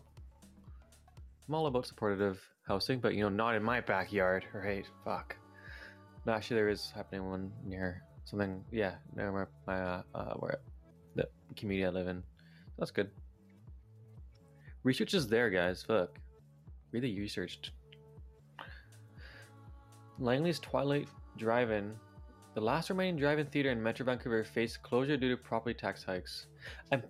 I'm 1.47 1.55
all 1.55 1.65
about 1.65 1.88
supportive 1.88 2.39
housing, 2.67 2.99
but 2.99 3.15
you 3.15 3.23
know, 3.23 3.29
not 3.29 3.55
in 3.55 3.63
my 3.63 3.81
backyard, 3.81 4.45
right? 4.53 4.86
Fuck. 5.03 5.36
No, 6.25 6.34
actually, 6.34 6.57
there 6.57 6.69
is 6.69 6.91
happening 6.95 7.27
one 7.27 7.51
near 7.65 8.03
something. 8.25 8.63
Yeah, 8.71 8.95
near 9.15 9.31
my, 9.31 9.45
my 9.65 9.81
uh, 9.81 10.01
uh, 10.13 10.34
where 10.36 10.60
the 11.15 11.27
community 11.55 11.86
I 11.86 11.89
live 11.89 12.07
in. 12.07 12.23
That's 12.77 12.91
good. 12.91 13.10
Research 14.84 15.13
is 15.13 15.27
there, 15.27 15.49
guys. 15.49 15.84
Fuck. 15.84 16.19
Read 16.91 17.03
the 17.03 17.19
research. 17.19 17.73
Langley's 20.21 20.60
Twilight 20.60 21.10
Drive-In, 21.38 21.95
the 22.53 22.62
last 22.62 22.89
remaining 22.89 23.17
drive-in 23.17 23.47
theater 23.47 23.71
in 23.71 23.81
Metro 23.81 24.05
Vancouver, 24.05 24.43
faced 24.43 24.84
closure 24.84 25.17
due 25.17 25.29
to 25.29 25.38
property 25.38 25.73
tax 25.73 26.03
hikes. 26.03 26.47
I'm, 26.91 27.03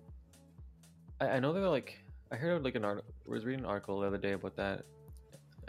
I, 1.20 1.28
I 1.28 1.40
know 1.40 1.52
they're 1.52 1.68
like 1.68 2.02
I 2.32 2.36
heard 2.36 2.64
like 2.64 2.74
an 2.74 2.84
article. 2.84 3.12
Was 3.26 3.44
reading 3.44 3.64
an 3.64 3.70
article 3.70 4.00
the 4.00 4.06
other 4.06 4.18
day 4.18 4.32
about 4.32 4.56
that, 4.56 4.84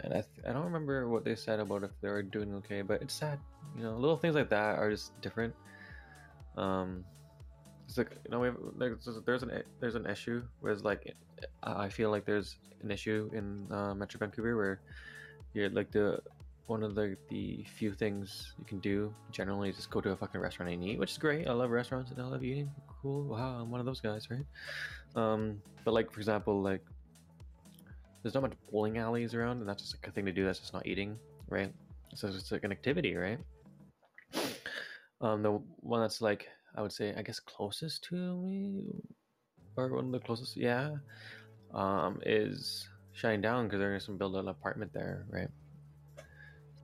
and 0.00 0.14
I 0.14 0.22
th- 0.22 0.46
I 0.48 0.52
don't 0.52 0.64
remember 0.64 1.08
what 1.08 1.24
they 1.24 1.34
said 1.34 1.60
about 1.60 1.84
if 1.84 1.90
they 2.00 2.08
were 2.08 2.22
doing 2.22 2.54
okay. 2.54 2.80
But 2.80 3.02
it's 3.02 3.12
sad, 3.12 3.38
you 3.76 3.82
know. 3.82 3.94
Little 3.94 4.16
things 4.16 4.34
like 4.34 4.48
that 4.48 4.78
are 4.78 4.90
just 4.90 5.20
different. 5.20 5.54
Um, 6.56 7.04
it's 7.86 7.98
like 7.98 8.16
you 8.24 8.30
know 8.30 8.40
we 8.40 8.48
have, 8.48 8.56
there's 8.78 9.06
there's 9.26 9.42
an 9.42 9.62
there's 9.80 9.94
an 9.94 10.06
issue 10.06 10.42
whereas 10.60 10.82
like 10.82 11.14
I 11.62 11.90
feel 11.90 12.10
like 12.10 12.24
there's 12.24 12.56
an 12.82 12.90
issue 12.90 13.28
in 13.34 13.66
uh, 13.70 13.94
Metro 13.94 14.18
Vancouver 14.18 14.56
where 14.56 14.80
you're 15.52 15.68
like 15.68 15.90
the 15.90 16.20
one 16.66 16.82
of 16.82 16.94
the 16.94 17.16
the 17.28 17.64
few 17.76 17.92
things 17.92 18.54
you 18.58 18.64
can 18.64 18.80
do 18.80 19.14
generally 19.30 19.68
is 19.68 19.76
just 19.76 19.90
go 19.90 20.00
to 20.00 20.10
a 20.10 20.16
fucking 20.16 20.40
restaurant 20.40 20.72
and 20.72 20.82
eat, 20.82 20.98
which 20.98 21.12
is 21.12 21.18
great. 21.18 21.46
I 21.46 21.52
love 21.52 21.70
restaurants 21.70 22.10
and 22.10 22.20
I 22.20 22.24
love 22.24 22.42
eating. 22.42 22.70
Cool. 23.02 23.24
Wow, 23.24 23.60
I'm 23.60 23.70
one 23.70 23.80
of 23.80 23.86
those 23.86 24.00
guys, 24.00 24.28
right? 24.30 24.46
Um, 25.14 25.60
but 25.84 25.92
like 25.92 26.10
for 26.10 26.20
example, 26.20 26.62
like 26.62 26.82
there's 28.22 28.34
not 28.34 28.42
much 28.42 28.54
bowling 28.72 28.98
alleys 28.98 29.34
around, 29.34 29.60
and 29.60 29.68
that's 29.68 29.82
just 29.82 29.94
like 29.94 30.08
a 30.08 30.10
thing 30.10 30.24
to 30.24 30.32
do. 30.32 30.44
That's 30.44 30.58
just 30.58 30.72
not 30.72 30.86
eating, 30.86 31.18
right? 31.48 31.72
So 32.14 32.28
it's 32.28 32.50
like 32.50 32.64
an 32.64 32.72
activity, 32.72 33.14
right? 33.14 33.38
Um, 35.20 35.42
the 35.42 35.60
one 35.80 36.00
that's 36.00 36.20
like 36.20 36.48
I 36.76 36.82
would 36.82 36.92
say 36.92 37.14
I 37.16 37.22
guess 37.22 37.40
closest 37.40 38.04
to 38.04 38.14
me, 38.14 38.84
or 39.76 39.94
one 39.94 40.06
of 40.06 40.12
the 40.12 40.20
closest, 40.20 40.56
yeah, 40.56 40.94
um, 41.74 42.20
is 42.24 42.88
Shinedown 43.14 43.42
Down 43.42 43.64
because 43.66 43.80
they're 43.80 43.98
gonna 43.98 44.18
build 44.18 44.36
an 44.36 44.48
apartment 44.48 44.92
there, 44.92 45.26
right? 45.30 45.48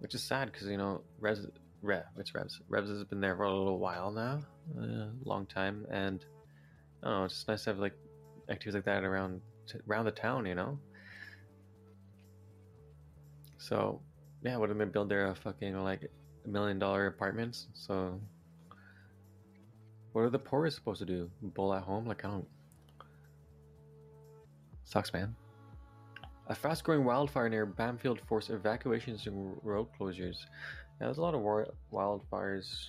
Which 0.00 0.14
is 0.14 0.22
sad 0.22 0.50
because 0.50 0.66
you 0.66 0.76
know 0.76 1.02
Revs, 1.20 1.46
Rev, 1.82 2.04
it's 2.18 2.34
Revs. 2.34 2.60
Revs 2.68 2.90
has 2.90 3.04
been 3.04 3.20
there 3.20 3.36
for 3.36 3.44
a 3.44 3.52
little 3.52 3.78
while 3.78 4.10
now, 4.10 4.40
a 4.78 5.08
long 5.24 5.46
time, 5.46 5.86
and 5.90 6.24
oh, 7.02 7.24
it's 7.24 7.34
just 7.34 7.48
nice 7.48 7.64
to 7.64 7.70
have 7.70 7.78
like 7.78 7.94
activities 8.48 8.74
like 8.74 8.84
that 8.84 9.04
around 9.04 9.40
around 9.88 10.06
the 10.06 10.10
town, 10.10 10.46
you 10.46 10.54
know. 10.54 10.78
So, 13.58 14.00
yeah, 14.42 14.56
would 14.56 14.70
have 14.70 14.78
been 14.78 14.90
build 14.90 15.10
there 15.10 15.26
a 15.28 15.34
fucking 15.34 15.76
like 15.82 16.10
a 16.44 16.48
million 16.48 16.78
dollar 16.78 17.06
apartments. 17.06 17.68
So, 17.74 18.20
what 20.12 20.22
are 20.22 20.30
the 20.30 20.38
poorest 20.38 20.76
supposed 20.76 21.00
to 21.00 21.06
do? 21.06 21.30
Bowl 21.42 21.74
at 21.74 21.82
home? 21.82 22.06
Like 22.06 22.24
I 22.24 22.28
don't. 22.28 22.48
Sucks, 24.84 25.12
man. 25.12 25.36
A 26.50 26.54
fast 26.54 26.82
growing 26.82 27.04
wildfire 27.04 27.48
near 27.48 27.64
Bamfield 27.64 28.18
forced 28.26 28.50
evacuations 28.50 29.28
and 29.28 29.56
road 29.62 29.86
closures. 29.98 30.34
Yeah, 31.00 31.06
there's 31.06 31.18
a 31.18 31.22
lot 31.22 31.34
of 31.34 31.42
wildfires 31.92 32.88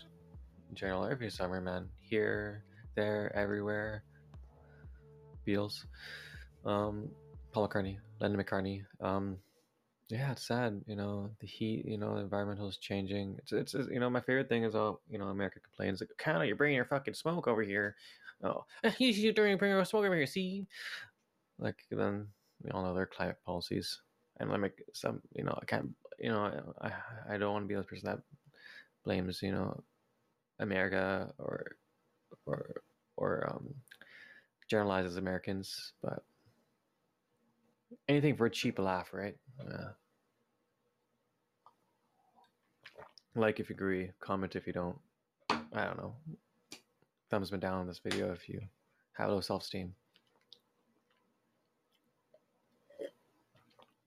in 0.71 0.76
general 0.76 1.06
every 1.06 1.30
summer, 1.30 1.62
man. 1.62 1.88
Here, 2.00 2.63
there, 2.95 3.32
everywhere. 3.36 4.04
Beatles. 5.47 5.86
Um, 6.65 7.12
Paul 7.52 7.69
McCartney, 7.69 7.97
Lennon 8.19 8.43
McCartney. 8.43 8.84
Um, 9.00 9.38
yeah, 10.10 10.32
it's 10.32 10.47
sad. 10.47 10.82
You 10.88 10.95
know, 10.95 11.30
the 11.39 11.45
heat. 11.45 11.86
You 11.86 12.00
know, 12.00 12.15
the 12.15 12.21
environmental 12.21 12.67
is 12.67 12.78
changing. 12.78 13.36
It's, 13.38 13.52
it's, 13.52 13.76
it's 13.76 13.89
you 13.91 14.00
know, 14.00 14.10
my 14.10 14.21
favorite 14.21 14.50
thing 14.50 14.63
is 14.63 14.74
all 14.74 15.02
you 15.08 15.19
know, 15.19 15.26
America 15.26 15.60
complains 15.60 16.02
like, 16.02 16.10
"Canada, 16.17 16.47
you're 16.47 16.56
bringing 16.56 16.78
your 16.78 16.86
fucking 16.86 17.13
smoke 17.13 17.47
over 17.47 17.62
here." 17.62 17.95
Oh, 18.43 18.65
you're 18.97 19.34
bringing 19.34 19.60
your 19.62 19.86
smoke 19.86 20.04
over 20.04 20.15
here. 20.15 20.26
See, 20.26 20.65
like 21.60 21.78
then 21.91 22.28
we 22.63 22.71
all 22.71 22.84
know 22.84 22.93
their 22.93 23.06
climate 23.06 23.38
policies, 23.45 24.02
and 24.39 24.50
let 24.50 24.60
me 24.60 24.69
some. 24.93 25.21
You 25.34 25.43
know, 25.43 25.58
I 25.62 25.65
can't. 25.65 25.89
You 26.19 26.30
know, 26.30 26.74
I 26.82 26.91
I 27.30 27.38
don't 27.38 27.54
want 27.54 27.63
to 27.65 27.67
be 27.67 27.76
the 27.76 27.84
person 27.84 28.08
that 28.10 28.19
blames 29.04 29.41
you 29.41 29.52
know 29.52 29.84
America 30.60 31.34
or 31.39 31.76
or 32.45 32.82
or 33.17 33.50
um, 33.52 33.74
generalizes 34.69 35.17
Americans, 35.17 35.93
but 36.02 36.24
anything 38.08 38.36
for 38.36 38.45
a 38.45 38.52
cheap 38.52 38.80
laugh, 38.80 39.13
right? 39.13 39.36
Like 43.36 43.60
if 43.60 43.69
you 43.69 43.76
agree, 43.76 44.12
comment 44.19 44.56
if 44.56 44.67
you 44.67 44.74
don't. 44.74 44.97
I 45.50 45.86
don't 45.86 45.97
know. 45.97 46.15
Thumbs 47.30 47.50
been 47.50 47.62
down 47.62 47.80
on 47.80 47.88
this 47.88 48.00
video 48.00 48.32
if 48.34 48.50
you 48.50 48.60
have 49.13 49.30
low 49.30 49.39
self 49.39 49.63
esteem. 49.63 49.93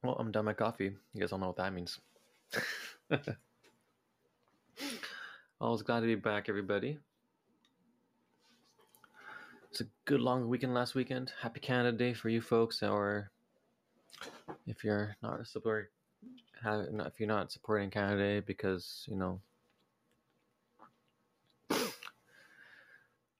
Well, 0.04 0.16
I'm 0.18 0.30
done 0.30 0.44
my 0.44 0.52
coffee. 0.52 0.92
You 1.14 1.20
guys 1.20 1.32
all 1.32 1.38
know 1.38 1.46
what 1.46 1.56
that 1.56 1.72
means. 1.72 1.98
Always 5.58 5.80
glad 5.80 6.00
to 6.00 6.06
be 6.06 6.14
back, 6.14 6.50
everybody. 6.50 6.98
It's 9.70 9.80
a 9.80 9.86
good 10.04 10.20
long 10.20 10.46
weekend 10.50 10.74
last 10.74 10.94
weekend. 10.94 11.32
Happy 11.40 11.58
Canada 11.58 11.96
Day 11.96 12.12
for 12.12 12.28
you 12.28 12.42
folks, 12.42 12.82
or 12.82 13.30
if 14.66 14.84
you're 14.84 15.16
not 15.22 15.46
support, 15.46 15.90
if 16.62 17.18
you're 17.18 17.26
not 17.26 17.50
supporting 17.50 17.88
Canada 17.88 18.22
Day 18.22 18.40
because 18.40 19.06
you 19.08 19.16
know 19.16 19.40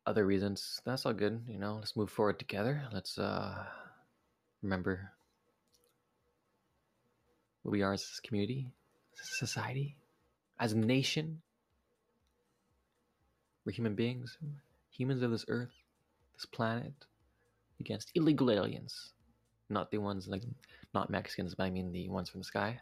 other 0.07 0.25
reasons, 0.25 0.81
that's 0.87 1.05
all 1.05 1.13
good. 1.13 1.43
You 1.47 1.59
know, 1.59 1.75
let's 1.75 1.95
move 1.95 2.11
forward 2.11 2.39
together. 2.39 2.85
Let's 2.91 3.19
uh, 3.19 3.65
remember 4.63 5.13
who 7.65 7.71
we 7.71 7.83
are 7.83 7.95
as 7.95 8.21
a 8.23 8.27
community, 8.27 8.69
as 9.21 9.29
a 9.29 9.35
society, 9.35 9.97
as 10.61 10.73
a 10.73 10.79
nation. 10.79 11.41
We're 13.65 13.73
human 13.73 13.95
beings, 13.95 14.37
humans 14.91 15.23
of 15.23 15.31
this 15.31 15.47
earth, 15.49 15.73
this 16.35 16.45
planet, 16.45 16.93
against 17.81 18.13
illegal 18.15 18.51
aliens. 18.51 19.13
Not 19.71 19.91
the 19.91 19.99
ones 19.99 20.29
like, 20.29 20.43
not 20.93 21.09
Mexicans, 21.09 21.55
but 21.55 21.65
I 21.65 21.71
mean 21.71 21.91
the 21.91 22.11
ones 22.11 22.29
from 22.29 22.41
the 22.41 22.45
sky. 22.45 22.81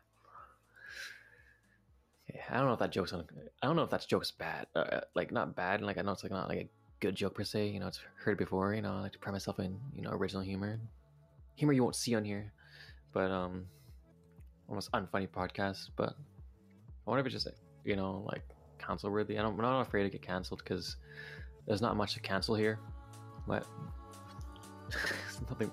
Yeah, 2.35 2.42
I 2.51 2.57
don't 2.59 2.66
know 2.66 2.73
if 2.73 2.81
that 2.81 2.90
joke's 2.90 3.12
on. 3.12 3.25
I 3.62 3.66
don't 3.66 3.77
know 3.77 3.83
if 3.83 3.90
that 3.90 4.07
joke's 4.09 4.33
bad. 4.33 4.66
Uh, 4.75 5.01
like 5.14 5.31
not 5.31 5.55
bad. 5.55 5.83
Like 5.83 5.99
I 5.99 6.03
know 6.03 6.12
it's 6.12 6.23
like 6.23 6.33
not 6.33 6.49
like 6.49 6.59
a 6.59 6.68
good 7.01 7.14
joke 7.14 7.35
per 7.35 7.45
se. 7.45 7.68
You 7.68 7.81
know, 7.81 7.88
it's 7.88 8.01
heard 8.16 8.38
before. 8.38 8.75
You 8.75 8.83
know, 8.83 8.92
I 8.92 9.01
like 9.01 9.12
to 9.12 9.18
pride 9.18 9.33
myself 9.33 9.59
in 9.61 9.79
you 9.95 10.03
know 10.03 10.11
original 10.11 10.42
humor, 10.42 10.81
humor 11.57 11.73
you 11.73 11.83
won't 11.83 11.97
see 11.97 12.14
on 12.14 12.25
here. 12.25 12.53
But 13.12 13.31
um, 13.31 13.66
almost 14.68 14.90
unfunny 14.92 15.29
podcast, 15.29 15.90
but 15.96 16.11
I 16.11 17.11
wonder 17.11 17.20
if 17.20 17.27
it's 17.33 17.44
just 17.44 17.57
you 17.85 17.96
know 17.96 18.25
like 18.31 18.42
cancel 18.79 19.11
worthy. 19.11 19.38
I 19.38 19.42
I'm 19.44 19.57
not 19.57 19.81
afraid 19.83 20.05
to 20.05 20.11
get 20.11 20.22
canceled 20.22 20.62
because 20.64 20.96
there's 21.66 21.83
not 21.83 21.96
much 21.96 22.14
to 22.14 22.20
cancel 22.20 22.55
here. 22.55 22.79
But 23.46 23.66
nothing 25.48 25.70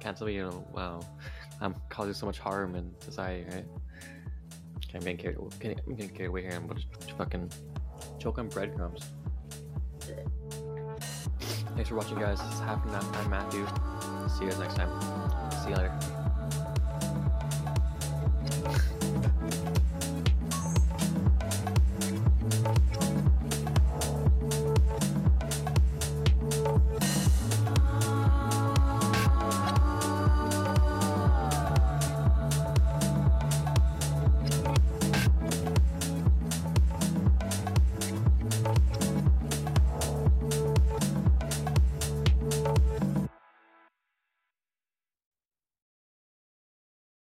cancel 0.00 0.26
me. 0.26 0.34
You 0.34 0.42
know, 0.44 0.66
wow, 0.72 1.00
I'm 1.60 1.74
causing 1.88 2.14
so 2.14 2.26
much 2.26 2.38
harm 2.38 2.74
in 2.74 2.90
society, 3.00 3.44
right? 3.50 3.64
I'm 4.92 5.00
getting 5.00 5.16
carried, 5.18 5.38
I'm 5.38 5.94
getting 5.94 6.14
carried 6.14 6.28
away 6.28 6.42
here. 6.42 6.52
I'm 6.52 6.68
to 6.68 7.14
fucking 7.14 7.50
choke 8.18 8.38
on 8.38 8.48
breadcrumbs. 8.48 9.04
Thanks 11.74 11.88
for 11.88 11.94
watching, 11.94 12.18
guys. 12.18 12.40
This 12.40 12.54
is 12.54 12.60
Half 12.60 12.84
I'm 12.86 13.30
Matthew. 13.30 13.66
See 14.28 14.44
you 14.44 14.50
guys 14.50 14.58
next 14.58 14.74
time. 14.74 15.50
See 15.62 15.70
you 15.70 15.76
later. 15.76 16.19